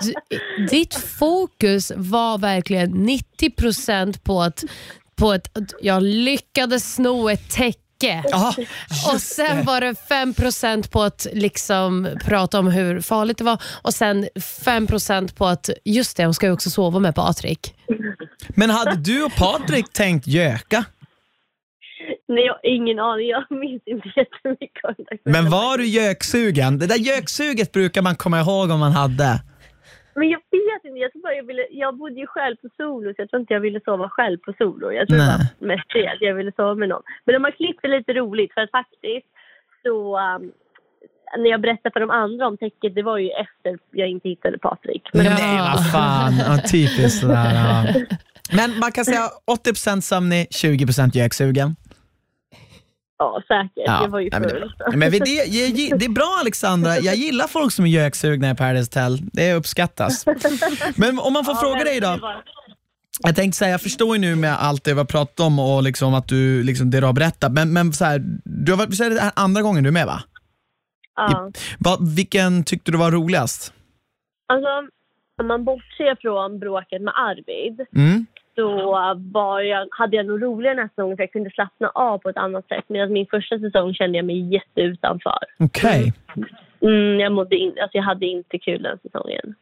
[0.70, 4.64] ditt fokus var verkligen 90% på att,
[5.16, 7.78] på ett, att jag lyckades sno ett täcke.
[8.02, 8.54] Ja,
[9.12, 13.94] Och sen var det 5% på att liksom prata om hur farligt det var och
[13.94, 14.28] sen
[14.64, 17.74] 5% på att, just det, hon ska ju också sova med Patrik.
[18.48, 20.84] men hade du och Patrik tänkt göka?
[22.28, 23.28] Nej, jag har ingen aning.
[23.28, 25.30] Jag minns inte jättemycket av det.
[25.30, 26.78] Men var du göksugen?
[26.78, 29.40] Det där göksuget brukar man komma ihåg om man hade.
[30.14, 30.98] Men jag vet inte.
[30.98, 33.54] Jag, tror bara jag, ville, jag bodde ju själv på solo så jag tror inte
[33.54, 34.92] jag ville sova själv på solo.
[34.92, 35.26] Jag tror Nej.
[35.26, 37.02] det var mest det, att jag ville sova med någon.
[37.24, 39.26] Men de har klippt det lite roligt för att faktiskt
[39.82, 40.18] så...
[40.18, 40.52] um,
[41.38, 44.58] när jag berättade för de andra om täcket, det var ju efter jag inte hittade
[44.58, 45.02] Patrik.
[45.12, 45.34] Men Ja.
[45.38, 46.32] Nej, vad fan.
[46.46, 47.54] Ja, typiskt sådär.
[47.54, 47.94] Ja.
[48.56, 49.28] Men man kan säga
[49.66, 51.76] 80% sömnig, 20% göksugen.
[53.20, 53.72] Ja, säkert.
[53.86, 54.72] Ja, Jag var ju nej, men det är full.
[54.78, 54.86] bra.
[54.96, 59.00] Men vi- det, det är bra Alexandra, jag gillar folk som är göksugna i Paradise
[59.00, 59.18] Hotel.
[59.32, 60.26] Det uppskattas.
[60.96, 62.18] Men om man får fråga dig då.
[63.22, 65.82] Jag tänkte säga, jag förstår ju nu med allt det vi har pratat om och
[65.82, 68.94] liksom att du, liksom det du har berättat, men, men så här, du har varit,
[68.96, 70.22] så här andra gången du är med va?
[71.16, 71.50] Ja.
[71.78, 71.96] va?
[72.16, 73.72] Vilken tyckte du var roligast?
[74.52, 74.68] Alltså,
[75.40, 78.26] om man bortser från bråket med Arvid Mm?
[78.60, 82.18] Så var jag, hade jag nog roligare den här säsongen för jag kunde slappna av
[82.18, 82.84] på ett annat sätt.
[82.88, 85.38] Medan min första säsong kände jag mig jätteutanför.
[85.58, 86.12] Okej.
[86.82, 89.54] Mm, jag, mådde in, alltså jag hade inte kul den säsongen.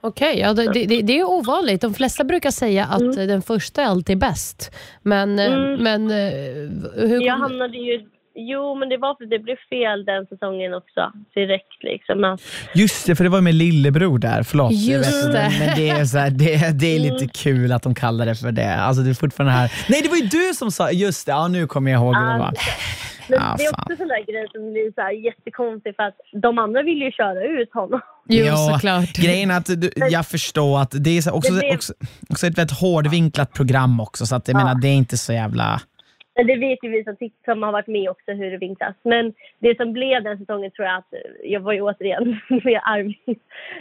[0.00, 1.80] Okej, ja, det, det, det är ovanligt.
[1.80, 3.28] De flesta brukar säga att Mm.
[3.28, 4.74] den första är alltid bäst.
[5.02, 5.82] Men, eh, Mm.
[5.82, 8.06] men eh, hur Jag kom, hamnade ju...
[8.36, 11.12] Jo, men det var för att det blev fel den säsongen också.
[11.34, 12.24] Direkt liksom.
[12.24, 12.40] Att,
[12.74, 14.42] Just det, för det var med lillebror där.
[14.42, 14.72] Förlåt.
[14.72, 15.32] Just det.
[15.32, 18.34] Men, men det, är så här, det, det är lite kul att de kallar det
[18.34, 18.74] för det.
[18.74, 19.72] Alltså det är fortfarande här.
[19.88, 22.32] Nej, det var ju du som sa, just det, ja, nu kommer jag ihåg hur
[22.32, 22.52] det var.
[23.28, 26.16] men Ah, det är också sån där grej som blir så här jättekonstig för att
[26.42, 28.00] de andra vill ju köra ut honom.
[28.28, 29.12] Jo, Ja, såklart.
[29.16, 31.92] Grejen är att du, jag förstår att det är så, också, Det blev- också,
[32.30, 34.58] också ett väldigt hårdvinklat program också, så att jag Ja.
[34.64, 35.80] menar, det är inte så jävla...
[36.36, 38.94] Men det vet ju vi som, som har varit med också hur det vinklas.
[39.02, 41.12] Men det som blev den säsongen tror jag att
[41.44, 43.16] jag var ju återigen med Arvid.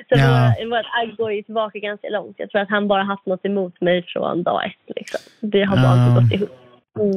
[0.10, 0.56] Så Ja.
[0.60, 2.36] vår, vårt agg går ju tillbaka ganska långt.
[2.39, 4.95] Jag tror att han bara haft något emot mig från dag ett.
[4.95, 5.20] Liksom.
[5.39, 6.60] Det har bara inte gått ihop.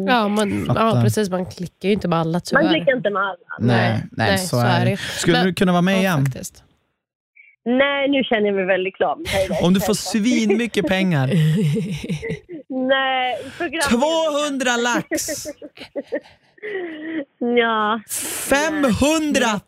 [0.08, 1.30] Ja, man, ja, precis.
[1.30, 2.68] Man klickar ju inte med alla Man tyvärr.
[2.74, 3.36] klickar inte med alla.
[3.58, 4.96] Nej, nej, nej, så, är det.
[4.96, 6.24] Skulle Men- du kunna vara med Ja, igen?
[6.26, 6.62] faktiskt.
[7.64, 9.16] Nej, nu känner jag mig väldigt klar.
[9.62, 11.30] Om du får svin mycket pengar.
[12.76, 13.82] Nej, program...
[13.90, 15.46] 200 lax!
[17.58, 18.00] Ja,
[18.48, 19.60] 500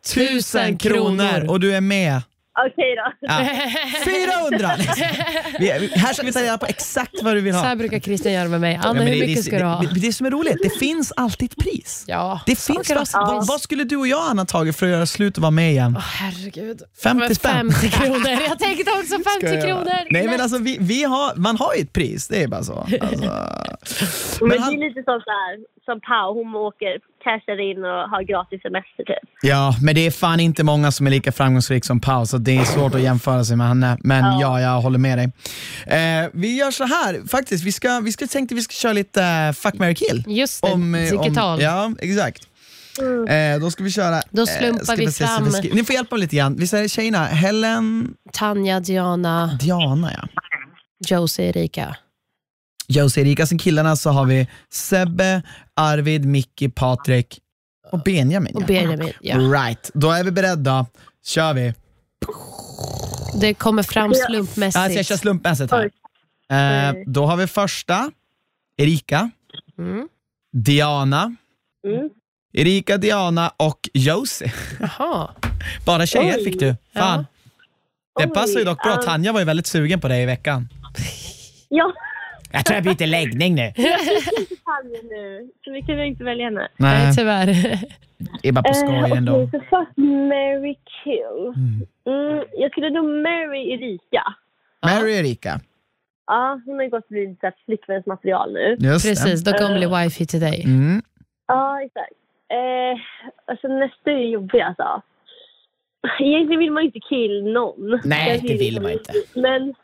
[0.70, 2.22] 000 kronor och du är med.
[2.66, 3.12] Okej då.
[3.20, 3.48] Ja.
[4.50, 4.70] 400!
[5.58, 7.66] Vi, vi- här ska vi ta reda på exakt vad du vill Så ha.
[7.66, 8.80] här brukar Christian göra med mig.
[8.82, 9.80] Anna, hur det, mycket det, ska du ha?
[9.80, 12.04] det, det, det som är roligt, det finns alltid ett pris.
[12.06, 15.06] Ja, Det finns sitt vad, vad skulle du och jag Anna tagit för att göra
[15.06, 15.94] slut och vara med igen?
[15.96, 16.82] Åh, herregud.
[17.02, 17.72] 50 Men spänn.
[17.72, 18.28] 50 kronor.
[18.48, 20.10] Jag tänkte också 50 kronor.
[20.10, 22.78] Nej men alltså vi, vi har, man har ju ett pris, det är bara så.
[22.78, 22.96] Alltså.
[23.00, 25.54] Men, Men det han, är lite som, så här,
[25.84, 26.94] som Pau, hon åker,
[27.28, 29.24] cashar in och har gratis semester typ.
[29.42, 32.56] ja, men det är fan inte många som är lika framgångsrika som Pau, så det
[32.56, 33.98] är svårt att jämföra sig med henne.
[34.00, 35.26] Men ja, jag håller med dig.
[35.86, 39.20] Eh, vi gör så här, faktiskt, vi, ska, vi ska, tänkte vi ska köra lite
[39.20, 40.24] uh, Fuck, marry, kill.
[40.26, 41.60] Just det, eh, digital.
[41.62, 42.42] Ja, exakt.
[43.28, 44.22] Eh, då ska vi köra...
[44.30, 46.56] Då eh, slumpar ska vi fram- skri- Ni får hjälpa mig lite grann.
[46.56, 50.28] Vi säger tjejerna, Helen, Tanja, Diana, Diana ja.
[51.08, 51.96] Josie, Erika.
[52.88, 55.42] Josie Erika, sen killarna så har vi Sebbe,
[55.74, 57.40] Arvid, Mickey, Patrik
[57.92, 58.54] och Benjamin.
[58.56, 58.66] Och ja.
[58.66, 59.12] Benjamin.
[59.20, 59.36] Ja.
[59.36, 60.86] Right, då är vi beredda.
[61.24, 61.74] Kör vi.
[63.40, 65.06] Det kommer fram Alltså jag slumpmässigt.
[65.08, 65.90] kör slumpmässigt här.
[66.88, 68.10] Eh, då har vi första,
[68.76, 69.30] Erika,
[69.78, 70.08] Mm.
[70.52, 71.36] Diana,
[71.86, 72.10] Mm.
[72.52, 74.52] Erika, Diana och Josie.
[74.80, 75.30] Jaha.
[75.86, 76.44] Bara tjejer Oj.
[76.44, 76.76] fick du.
[76.94, 77.26] Fan.
[78.18, 78.92] Det Oj, passar ju dock bra.
[78.96, 79.02] ja.
[79.02, 80.68] Tanja var ju väldigt sugen på dig i veckan.
[81.68, 81.92] Ja,
[82.52, 83.72] Jag tror jag byter läggning nu.
[85.10, 85.50] Nu.
[85.64, 86.68] Så vi kunde inte välja henne.
[86.76, 87.46] Nej, Nej, tyvärr.
[88.42, 89.32] det är bara på Eh, skoj ändå.
[89.32, 90.74] okej, så fuck, marry,
[91.04, 91.54] kill.
[92.06, 94.22] Mm, jag skulle nog marry Erika.
[94.86, 95.60] Mary Erika.
[96.26, 98.76] Ja, hon har ju gått och blivit så här flickvänsmaterial nu.
[98.80, 99.52] Just Precis, det.
[99.52, 100.62] då kommer bli wifi till dig.
[100.64, 101.02] Mm.
[101.46, 102.12] Ja, exakt.
[102.52, 103.00] Eh,
[103.46, 105.02] alltså nästa är jobbig alltså.
[106.20, 108.00] Egentligen vill man ju inte kill någon.
[108.04, 109.12] Nej, det vill man inte.
[109.34, 109.74] Men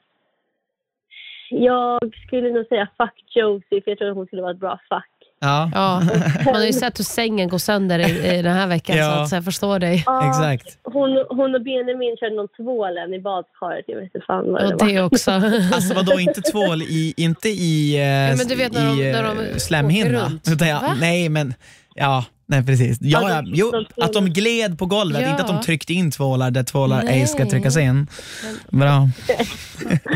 [1.62, 4.78] jag skulle nog säga fuck Josie, för jag tror att hon skulle vara ett bra
[4.88, 5.04] fuck.
[5.40, 6.02] Ja, Ja,
[6.44, 9.04] man har ju sett hur sängen går sönder i, i den här veckan, Ja.
[9.16, 10.02] så, att, så jag förstår dig.
[10.06, 10.78] Ja, exakt.
[10.84, 13.84] Hon, hon och Benjamin körde någon tvålen i badkaret.
[13.88, 14.88] Jag vet inte fan vad det Och var.
[14.88, 15.30] det också.
[15.74, 19.38] Alltså vadå, inte tvål i, inte i, eh, men du vet när de- när de
[19.38, 20.24] eh, åker slemhinna?
[20.24, 20.48] runt.
[20.52, 21.54] Utan jag, nej men,
[21.94, 22.24] ja,
[22.54, 22.98] nej precis.
[23.00, 25.30] Ja, ja, jo, att de gled på golvet, Ja.
[25.30, 27.50] inte att de tryckte in tvålar där tvålar ej ska Nej.
[27.50, 28.06] tryckas in.
[28.70, 29.08] Bra.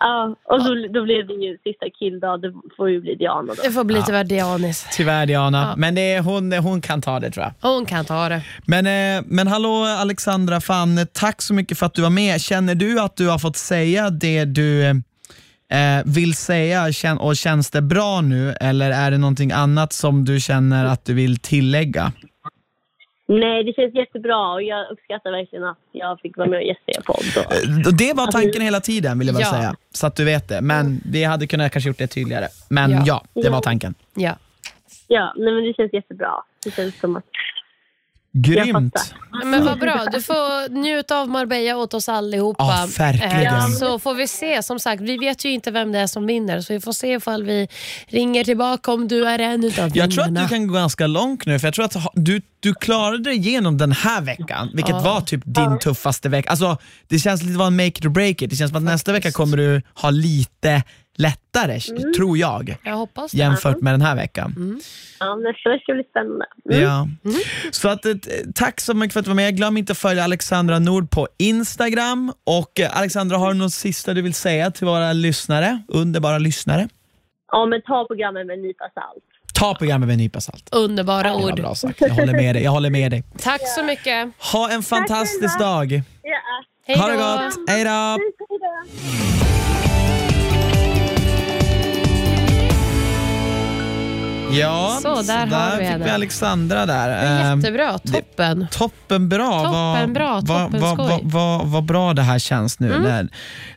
[0.00, 2.42] Ja, och så, då blev det ju sista killdag.
[2.42, 3.62] Det får ju bli Diana då.
[3.62, 4.86] Det får bli tyvärr Dianis.
[4.92, 5.76] Tyvärr Diana, Ja.
[5.76, 7.70] men det är, hon, hon kan ta det tror jag.
[7.70, 8.42] Hon kan ta det.
[8.66, 8.86] Men,
[9.18, 12.40] eh, men hallå Alexandra, fan, tack så mycket för att du var med.
[12.40, 14.94] Känner du att du har fått säga det du eh,
[16.04, 20.40] vill säga kän- och känns det bra nu eller är det någonting annat som du
[20.40, 22.12] känner att du vill tillägga?
[23.30, 26.82] Nej, det känns jättebra och jag uppskattar verkligen att jag fick vara med och gästa
[26.86, 27.44] er podd.
[27.86, 29.50] Eh, Det var tanken hela tiden vill jag bara Ja.
[29.52, 30.60] säga, så att du vet det.
[30.60, 32.46] Men vi hade kunnat kanske gjort det tydligare.
[32.68, 33.02] Men ja,
[33.34, 33.42] Ja.
[33.42, 33.94] det var tanken.
[34.14, 34.36] Ja.
[35.08, 36.30] ja, nej, men det känns jättebra.
[36.64, 37.24] Det känns som att...
[38.32, 39.14] Grymt!
[39.44, 42.64] Men vad bra, du får njuta av Marbella åt oss allihopa.
[42.64, 43.46] Ja, verkligen.
[43.54, 46.26] Eh, Så får vi se, som sagt, vi vet ju inte vem det är som
[46.26, 47.68] vinner, så vi får se ifall vi
[48.06, 50.46] ringer tillbaka om du är en utav Jag tror att vinnarna.
[50.46, 53.78] du kan gå ganska långt nu, för jag tror att du, du klarade dig igenom
[53.78, 55.00] den här veckan, vilket Ja.
[55.00, 56.50] var typ din tuffaste vecka.
[56.50, 56.76] Alltså,
[57.08, 58.50] det känns lite som en make it or break it.
[58.50, 60.82] Det känns som att nästa vecka kommer du ha lite
[61.18, 61.80] lättare,
[62.16, 63.38] tror jag, Jag hoppas det.
[63.38, 64.80] jämfört med den här veckan.
[65.20, 66.46] Ja, nästa vecka blir spännande.
[66.70, 66.82] Mm.
[66.82, 67.08] Ja.
[67.70, 68.14] Så att, eh,
[68.54, 69.56] tack så mycket för att du var med.
[69.56, 72.32] Glöm inte att följa Alexandra Nord på Instagram.
[72.44, 75.82] Och eh, Alexandra, har du något sista du vill säga till våra lyssnare?
[75.88, 76.88] Underbara lyssnare.
[77.52, 79.24] Ja, men ta programmet med en nypa salt.
[79.54, 80.68] Ta programmet med en nypa salt.
[80.72, 81.56] Underbara Det ord.
[81.56, 82.00] bra sagt.
[82.00, 82.62] Jag håller med dig.
[82.64, 83.24] Jag håller med dig.
[83.38, 84.28] Tack så mycket.
[84.52, 85.92] Ha en fantastisk dag.
[86.22, 86.64] Ja.
[86.86, 87.18] Hej Ha det då.
[87.20, 87.68] gott.
[87.68, 88.16] Hej då.
[94.52, 97.24] Ja, Så, där har vi fick vi Alexandra där.
[97.42, 98.66] Ehm, Jättebra, toppen.
[98.70, 99.64] Toppen bra.
[99.64, 101.00] Toppen bra, vad, toppen vad.
[101.00, 101.06] Mm.
[101.08, 102.88] vad, vad, vad bra det här känns nu.
[103.00, 103.28] När,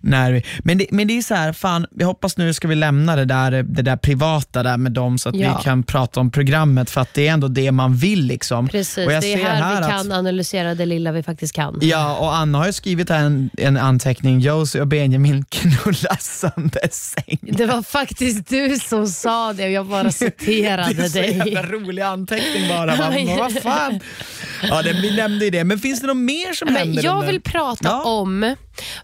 [0.02, 2.76] när vi, men, det, men det är så här, fan, jag hoppas nu ska vi
[2.76, 5.58] lämna det där, det där privata där med dem så att Ja.
[5.58, 8.26] vi kan prata om programmet för att det är ändå det man vill.
[8.26, 8.68] Liksom.
[8.68, 11.78] Precis, det är ser här, vi att- kan analysera det lilla vi faktiskt kan.
[11.82, 14.40] Ja, och Anna har ju skrivit här en, en anteckning.
[14.40, 17.38] Josie och Benjamin knullas sönder säng.
[17.42, 20.12] Det var faktiskt du som sa det och jag bara
[20.62, 21.38] Det är citerade så dig.
[21.38, 22.96] jävla rolig anteckning bara.
[22.98, 24.00] Man, vad fan?
[24.64, 25.64] Ja, det, vi nämnde ju det.
[25.64, 27.04] Men finns det något mer som Men händer?
[27.04, 28.04] jag vill prata Ja.
[28.04, 28.56] om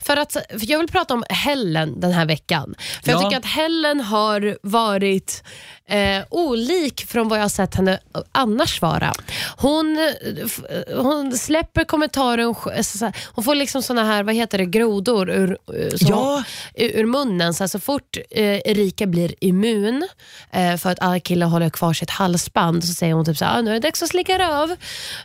[0.01, 2.76] För att för jag vill prata om Helen den här veckan.
[3.03, 3.26] För Jag Ja.
[3.30, 5.43] tycker att Helen har varit
[5.89, 7.99] eh, olik från vad jag har sett henne
[8.32, 9.11] annars vara.
[9.57, 10.59] Hon, eh, f-
[10.97, 15.30] hon släpper kommentarer, hon, så här- hon får liksom såna här, vad heter det, grodor
[15.30, 16.43] ur, eh, som Ja.
[16.76, 17.53] ur, ur munnen.
[17.53, 20.07] Så, här, så fort eh, Erika blir immun
[20.51, 23.57] eh, för att alla killar håller kvar sitt halsband så säger hon typ så här,
[23.57, 24.76] ah, nu är det dags att slicka röv.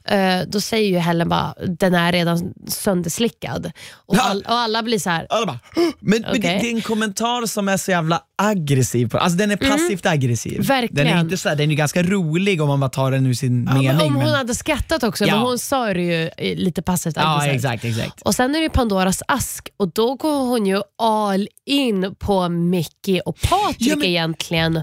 [0.05, 3.72] Eh, då säger ju Helen bara, den är redan sönderslickad.
[4.07, 4.20] Och, Ja.
[4.22, 5.59] all, och alla blir så här, Alla bara,
[6.01, 9.09] men, men det, det är en kommentar som är så jävla aggressiv.
[9.09, 10.53] På, alltså den är passivt aggressiv.
[10.55, 10.66] Mm.
[10.66, 11.07] Verkligen.
[11.07, 13.34] Den är, inte så här, den är ganska rolig om man bara tar den ur
[13.34, 14.07] sin Ja, men mening.
[14.07, 15.34] om hon men- hade skrattat också, Ja.
[15.34, 18.22] men hon sa det ju lite passivt ja, exakt, exakt.
[18.22, 23.20] Och Sen är det Pandoras ask och då går hon ju all in på Mickey
[23.20, 24.76] och Patrik Ja, men- egentligen.
[24.76, 24.82] Eh,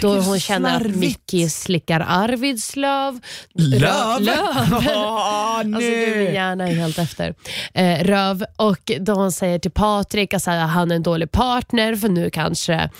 [0.00, 0.96] då är hon känner att.
[0.96, 3.20] Mickey slickar Arvids löv.
[3.54, 4.20] Löv?
[4.20, 4.36] löv.
[4.96, 6.34] Åh, Alltså gud, min nej.
[6.34, 7.34] hjärna är helt efter.
[7.74, 8.33] Eh, röv.
[8.56, 12.90] Och då hon säger till Patrik att han är en dålig partner för nu kanske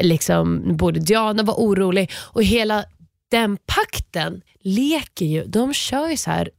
[0.00, 2.10] liksom, borde Diana vara orolig.
[2.16, 2.84] Och hela
[3.30, 6.50] den pakten leker ju, de kör ju så här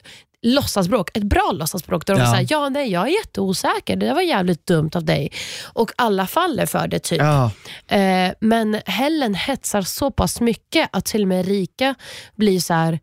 [0.42, 2.32] låtsasbråk, ett bra låtsasbråk där de Ja.
[2.34, 5.32] säger ja nej jag är jätteosäker, det där var jävligt dumt av dig.
[5.74, 7.20] Och alla faller för det typ.
[7.20, 7.52] Ja.
[7.98, 11.96] Eh, men Helen hetsar så pass mycket att till och med Rika
[12.36, 13.00] blir så här.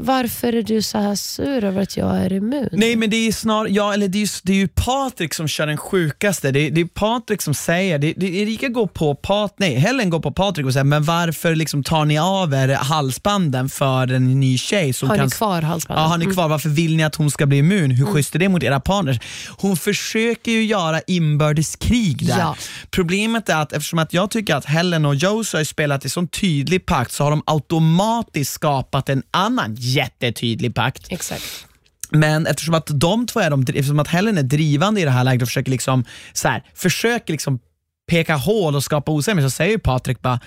[0.00, 2.68] Varför är du så här sur över att jag är immun?
[2.72, 5.48] Nej men det är snar, ja, eller det är, ju, det är ju Patrik som
[5.48, 6.50] kör den sjukaste.
[6.50, 10.10] Det är, det är Patrik som säger, det, det, Erika går på Pat, nej Helen
[10.10, 14.40] går på Patrik och säger, men varför liksom tar ni av er halsbanden för en
[14.40, 14.92] ny tjej?
[14.92, 16.02] Som Har kan, ni kvar halsbandet?
[16.02, 16.48] Ja, har ni kvar?
[16.48, 17.90] Varför vill ni att hon ska bli immun?
[17.90, 19.20] Hur schysst är det mot era partners?
[19.48, 22.38] Hon försöker ju göra inbördeskrig där.
[22.38, 22.56] Ja.
[22.90, 26.28] Problemet är att eftersom att jag tycker att Helen och Josie har spelat i sån
[26.28, 31.06] tydlig pakt så har de automatiskt skapat en annan jättetydlig pakt.
[31.12, 31.66] Exakt.
[32.10, 35.24] Men eftersom att de två är de, eftersom att Helen är drivande i det här
[35.24, 37.58] läget och försöker liksom, så här, försöker liksom
[38.06, 40.40] peka hål och skapa osäkerhet så säger ju Patrik bara,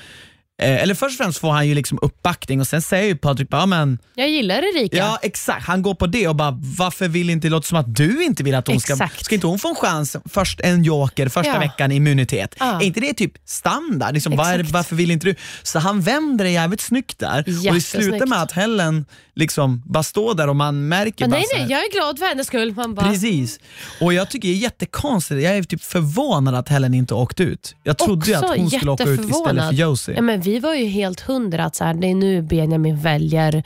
[0.62, 3.50] eh, eller först och främst får han ju liksom uppbackning och sen säger ju Patrik
[3.50, 4.98] bara, "Ja, men Jag gillar Erika.
[4.98, 7.96] Ja exakt, han går på det och bara varför vill inte, det låter som att
[7.96, 9.26] du inte vill att hon ska, Exakt.
[9.26, 11.60] ska inte hon få en chans, först en joker första Ja.
[11.60, 12.56] veckan immunitet?
[12.60, 12.82] Ja.
[12.82, 14.14] Är inte det typ standard?
[14.14, 14.72] Liksom, Exakt.
[14.72, 15.36] varför vill inte du?
[15.64, 18.28] Så han vänder det jävligt snyggt där och det slutar Jättesnyggt.
[18.30, 21.80] med att Helen liksom bara står där och man märker Men bara nej, nej, jag
[21.80, 22.74] är glad för hennes skull.
[22.76, 23.60] Man bara, Precis.
[24.02, 27.76] Och jag tycker det är jättekonstigt, jag är typ förvånad att Helen inte åkte ut.
[27.84, 29.74] Jag trodde också att hon skulle åka ut istället för.
[29.74, 30.16] Josie.
[30.16, 33.64] Ja, men vi var ju helt hundra att så här, det är nu Benjamin väljer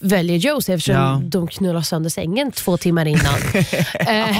[0.00, 1.20] väljer Josie eftersom Ja.
[1.24, 3.34] de knullar sönder sängen två timmar innan.
[4.00, 4.36] Eh,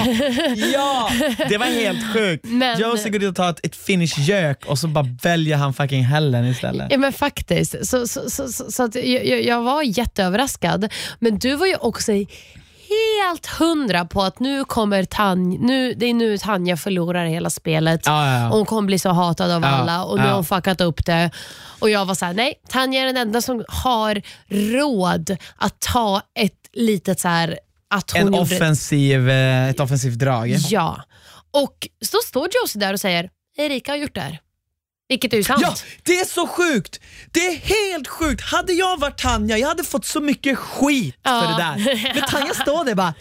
[0.73, 1.09] Ja,
[1.49, 2.45] det var helt sjukt.
[2.45, 5.73] Men- Josie går dit och tar ett, ett finnish gök och så bara väljer han
[5.73, 6.87] fucking Helen istället.
[6.91, 7.75] Ja men faktiskt.
[7.87, 10.91] Så, så, så, så, så att jag, jag- jag var jätteöverraskad.
[11.19, 12.11] Men du var ju också
[12.89, 18.01] helt hundra på att nu kommer Tanja, nu, det är nu Tanja förlorar hela spelet.
[18.05, 18.49] Ja, ja, ja.
[18.49, 21.31] Och Hon kommer bli så hatad av alla och nu har hon fuckat upp det.
[21.79, 26.21] Och jag var så här: nej, Tanja är den enda som har råd att ta
[26.39, 27.59] ett litet så här
[27.89, 30.49] att hon En gjorde, offensiv, eh, ett offensivt drag.
[30.49, 31.03] Ja.
[31.51, 34.39] Och så står Josie där och säger, Erika har gjort det här.
[35.09, 35.61] Vilket är ju sant.
[35.61, 36.99] Ja, det är så sjukt!
[37.31, 38.41] Det är helt sjukt!
[38.41, 41.41] Hade jag varit Tanja, jag hade fått så mycket skit Ja.
[41.41, 42.13] för det där.
[42.15, 43.13] Men Tanja står där bara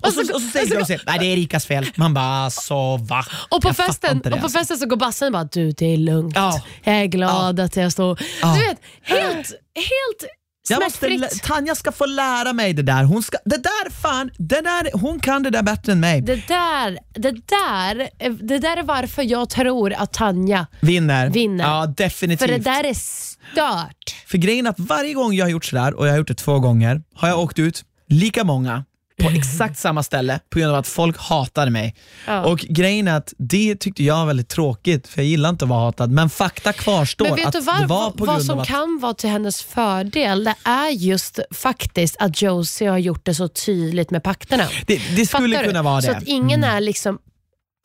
[0.00, 1.86] och så, och så säger Josie, nej det är Erikas fel.
[1.96, 3.24] Man bara, alltså va?
[3.48, 4.58] Och på, Jag festen, och på alltså.
[4.58, 6.32] festen så går bassen och bara du det är lugnt.
[6.36, 6.62] Ja.
[6.84, 8.20] Jag är glad att jag står...
[8.42, 8.54] Ja.
[8.54, 10.24] Du vet, helt, helt
[10.68, 11.28] Jag måste.
[11.42, 13.04] Tanja ska få lära mig det där.
[13.04, 16.20] Hon, ska, det där fan, det där, hon kan det där bättre än mig.
[16.20, 18.08] Det där, det, där,
[18.46, 20.66] det där är varför jag tror att Tanja...
[20.80, 21.30] Vinner.
[21.30, 21.64] Vinner.
[21.64, 22.40] Ja, definitivt.
[22.40, 24.16] För det där är stört.
[24.26, 26.34] För grejen är att varje gång jag har gjort sådär, och jag har gjort det
[26.34, 28.84] två gånger, har jag åkt ut lika många
[29.22, 31.94] på exakt samma ställe på grund av att folk hatade mig.
[32.26, 32.44] Ja.
[32.44, 35.68] Och grejen är att det tyckte jag var väldigt tråkigt, för jag gillar inte att
[35.68, 36.10] vara hatad.
[36.10, 38.68] Men fakta kvarstår Men vet du var, var vad som att...
[38.68, 40.44] kan vara till hennes fördel?
[40.44, 44.64] Det är just faktiskt att Josie har gjort det så tydligt med pakterna.
[44.86, 45.68] Det, det skulle Fattar du?
[45.68, 46.12] kunna vara Så det.
[46.12, 46.22] Mm.
[46.22, 47.18] att ingen är liksom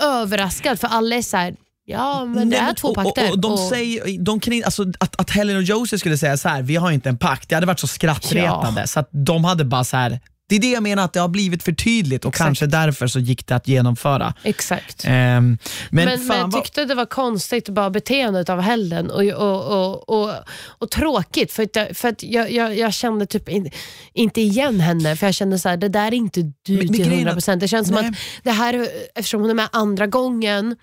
[0.03, 1.55] överraskad, för alla är så här,
[1.85, 3.23] ja men det Nej, är men- två pakter.
[3.27, 6.37] Och, och de och- säger, de kan, alltså, att, att Helen och Josie skulle säga
[6.37, 8.81] så här, vi har inte en pakt, det hade varit så skrattretande.
[8.81, 8.87] Ja.
[8.87, 10.19] Så att de hade bara så här.
[10.49, 12.45] Det är det jag menar, att det har blivit för tydligt och Exakt.
[12.47, 14.33] kanske därför så gick det att genomföra.
[14.43, 15.03] Exakt.
[15.05, 15.57] Ehm,
[15.89, 20.35] men, Men, men jag tyckte det var konstigt bara beteendet av Helen och, och, och,
[20.67, 23.71] och, tråkigt för att, jag, för att jag, jag, jag kände typ in,
[24.13, 27.05] inte igen henne för jag kände så här, det där är inte du Men- till
[27.05, 27.55] grejen är 100%.
[27.55, 28.05] Det känns som nej.
[28.07, 30.75] att det här, eftersom hon är med andra gången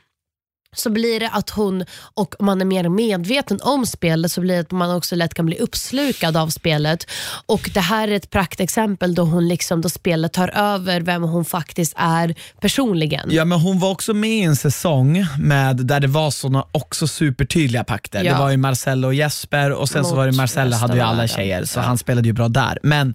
[0.78, 4.54] så blir det att hon, och om man är mer medveten om spelet, så blir
[4.54, 7.06] det att man också lätt kan bli uppslukad av spelet.
[7.46, 11.44] Och Det här är ett praktexempel då, hon liksom, då spelet tar över vem hon
[11.44, 13.28] faktiskt är personligen.
[13.30, 17.06] Ja, men hon var också med i en säsong med, där det var såna också
[17.06, 18.24] supertydliga pakter.
[18.24, 18.32] Ja.
[18.32, 20.94] Det var ju Marcello och Jesper och sen så Mot var det Marcello resten hade
[20.94, 22.78] ju alla tjejer, så han spelade ju bra där.
[22.82, 23.14] Men,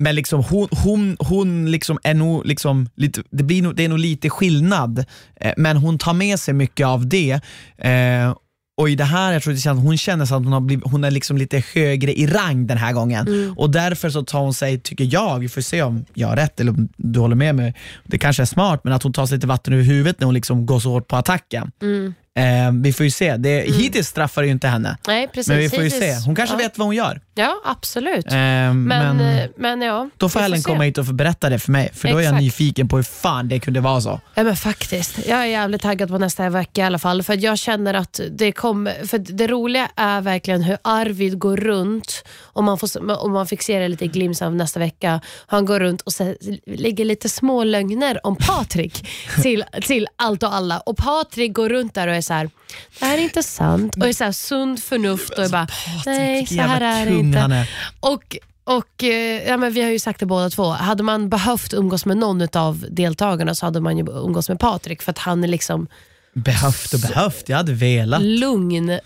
[0.00, 3.88] men liksom, hon, hon, hon liksom är nog, liksom, lite, det, blir nog, det är
[3.88, 5.04] nog lite skillnad,
[5.40, 7.40] eh, men hon tar med sig mycket av det.
[7.78, 8.34] Eh,
[8.80, 10.84] och i det här, jag tror det känns, hon känner sig att hon, har blivit,
[10.84, 13.26] hon är liksom lite högre i rang den här gången.
[13.28, 13.54] Mm.
[13.58, 16.60] Och därför så tar hon sig, tycker jag, vi får se om jag har rätt
[16.60, 17.74] eller om du håller med mig,
[18.04, 20.34] det kanske är smart, men att hon tar sig lite vatten över huvudet när hon
[20.34, 21.72] liksom går så hårt på attacken.
[21.82, 22.14] Mm.
[22.38, 23.36] Eh, vi får ju se.
[23.36, 25.48] Det, Hittills straffar det ju inte henne, Nej, precis.
[25.48, 26.14] men vi får ju se.
[26.26, 26.58] Hon kanske ja.
[26.58, 27.20] vet vad hon gör.
[27.40, 28.26] Ja, absolut.
[28.26, 31.72] Eh, men, men, eh, men ja, då får Ellen komma hit och berätta det för
[31.72, 32.42] mig, för då är jag Exakt.
[32.42, 34.20] nyfiken på hur fan det kunde vara så.
[34.34, 35.26] Ja, men faktiskt.
[35.26, 37.22] Jag är jävligt taggad på nästa vecka i alla fall.
[37.22, 39.06] För jag känner att det kommer...
[39.06, 43.62] För det roliga är verkligen hur Arvid går runt, om man, får, om man fick
[43.62, 45.20] se det lite glimt av nästa vecka.
[45.46, 46.34] Han går runt och så,
[46.66, 49.08] lägger lite små lögner om Patrik
[49.42, 50.80] till, till allt och alla.
[50.80, 52.50] Och Patrik går runt där och är så här,
[53.00, 53.96] det här är inte sant.
[53.96, 55.66] Och är så här sund förnuft och är bara,
[56.06, 57.66] nej vilken så här är det inte.
[58.00, 60.68] Och, och eh, ja, men vi har ju sagt det båda två.
[60.70, 65.02] Hade man behövt umgås med någon av deltagarna så hade man ju umgås med Patrik
[65.02, 65.86] för att han är liksom
[66.34, 68.22] Behövt och behövt, jag hade velat.
[68.22, 68.98] lugn.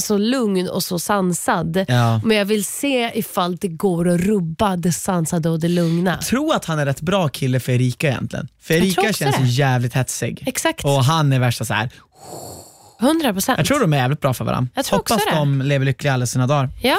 [0.00, 1.84] Så lugn och så sansad.
[1.88, 2.20] Ja.
[2.24, 6.10] Men jag vill se ifall det går att rubba det sansade och det lugna.
[6.10, 8.48] Jag tror att han är rätt bra kille för Erika egentligen.
[8.60, 9.44] För Erika känns det.
[9.44, 10.44] jävligt hetsig.
[10.46, 10.84] Exakt.
[10.84, 11.90] Och han är värsta så här.
[13.00, 13.58] 100 procent.
[13.58, 14.70] Jag tror de är jävligt bra för varandra.
[14.74, 15.36] Jag tror också Hoppas det.
[15.36, 16.70] de lever lyckliga alla sina dagar.
[16.82, 16.98] Ja,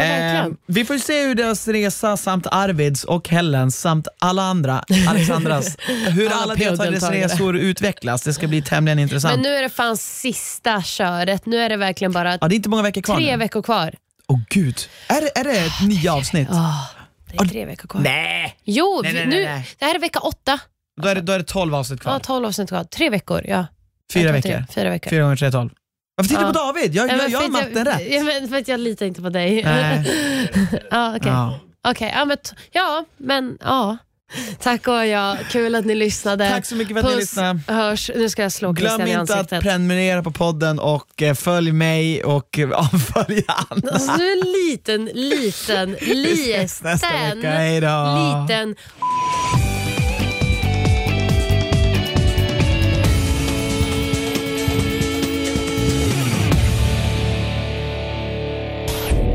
[0.00, 5.76] Eh, vi får se hur deras resa samt Arvids och Hellens samt alla andra, Alexandras,
[6.08, 8.22] hur Alla alla deltagares resor utvecklas.
[8.22, 9.34] Det ska bli tämligen intressant.
[9.34, 11.46] Men nu är det fan sista köret.
[11.46, 13.36] Nu är det verkligen bara ja, det är inte många veckor kvar tre nu.
[13.36, 13.94] veckor kvar.
[14.26, 16.48] Åh gud, är det, är det ett nio avsnitt?
[16.50, 16.84] Åh,
[17.30, 18.00] det är tre veckor kvar.
[18.00, 18.56] Nej!
[18.64, 19.68] Jo, Nej, nej, nu, nej, nej.
[19.78, 20.60] det här är vecka åtta.
[21.02, 22.12] Då är det, då är det 12 avsnitt kvar.
[22.12, 22.84] Ja, 12 avsnitt kvar.
[22.84, 23.66] Tre veckor, ja.
[24.12, 24.48] Fyra veckor.
[24.50, 24.64] tre.
[24.74, 25.10] Fyra veckor.
[25.10, 25.70] Fyra gånger tre är 12.
[26.16, 26.52] Varför tittar du Ja.
[26.52, 26.94] på David?
[26.94, 28.02] Jag, Ja, jag, jag har att matten rätt.
[28.10, 29.60] Ja, men för att jag litar inte på dig.
[30.90, 31.32] Ja, okej.
[31.32, 31.60] Ja.
[31.88, 32.36] Okej, ja, men,
[32.72, 33.96] ja, men ja.
[34.62, 36.48] Tack och ja, kul att ni lyssnade.
[36.50, 37.60] Tack så mycket för att ni Puss, lyssnade.
[37.66, 38.10] hörs.
[38.16, 39.62] Nu ska jag slå Glöm inte att ansiktet.
[39.62, 43.90] prenumerera på podden och eh, följ mig och eh, ja, följ Anna.
[43.92, 46.98] Alltså, du är en liten, liten, liten,
[47.40, 48.76] liten